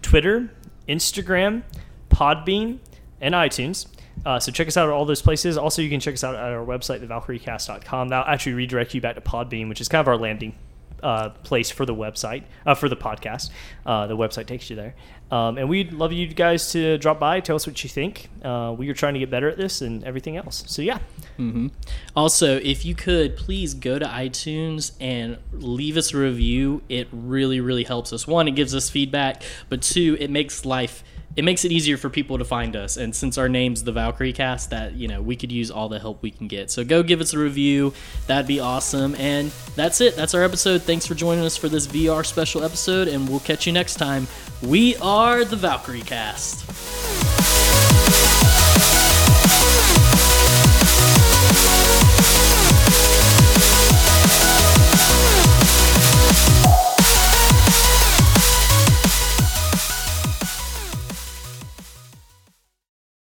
[0.00, 0.50] Twitter,
[0.88, 1.64] Instagram,
[2.10, 2.78] Podbean,
[3.20, 3.86] and iTunes.
[4.26, 5.56] Uh, so check us out at all those places.
[5.56, 8.08] Also, you can check us out at our website, thevalkyriecast.com.
[8.08, 10.54] That'll actually redirect you back to Podbean, which is kind of our landing
[11.02, 13.50] uh, place for the website, uh, for the podcast.
[13.86, 14.94] Uh, the website takes you there.
[15.30, 18.28] Um, and we'd love you guys to drop by, tell us what you think.
[18.42, 20.64] Uh, we are trying to get better at this and everything else.
[20.66, 20.98] So, yeah.
[21.36, 21.68] hmm
[22.16, 27.60] Also, if you could please go to iTunes and leave us a review, it really,
[27.60, 28.26] really helps us.
[28.26, 31.04] One, it gives us feedback, but two, it makes life.
[31.38, 34.32] It makes it easier for people to find us, and since our name's the Valkyrie
[34.32, 36.68] Cast, that you know we could use all the help we can get.
[36.68, 37.94] So go give us a review;
[38.26, 39.14] that'd be awesome.
[39.14, 40.16] And that's it.
[40.16, 40.82] That's our episode.
[40.82, 44.26] Thanks for joining us for this VR special episode, and we'll catch you next time.
[44.62, 46.64] We are the Valkyrie Cast.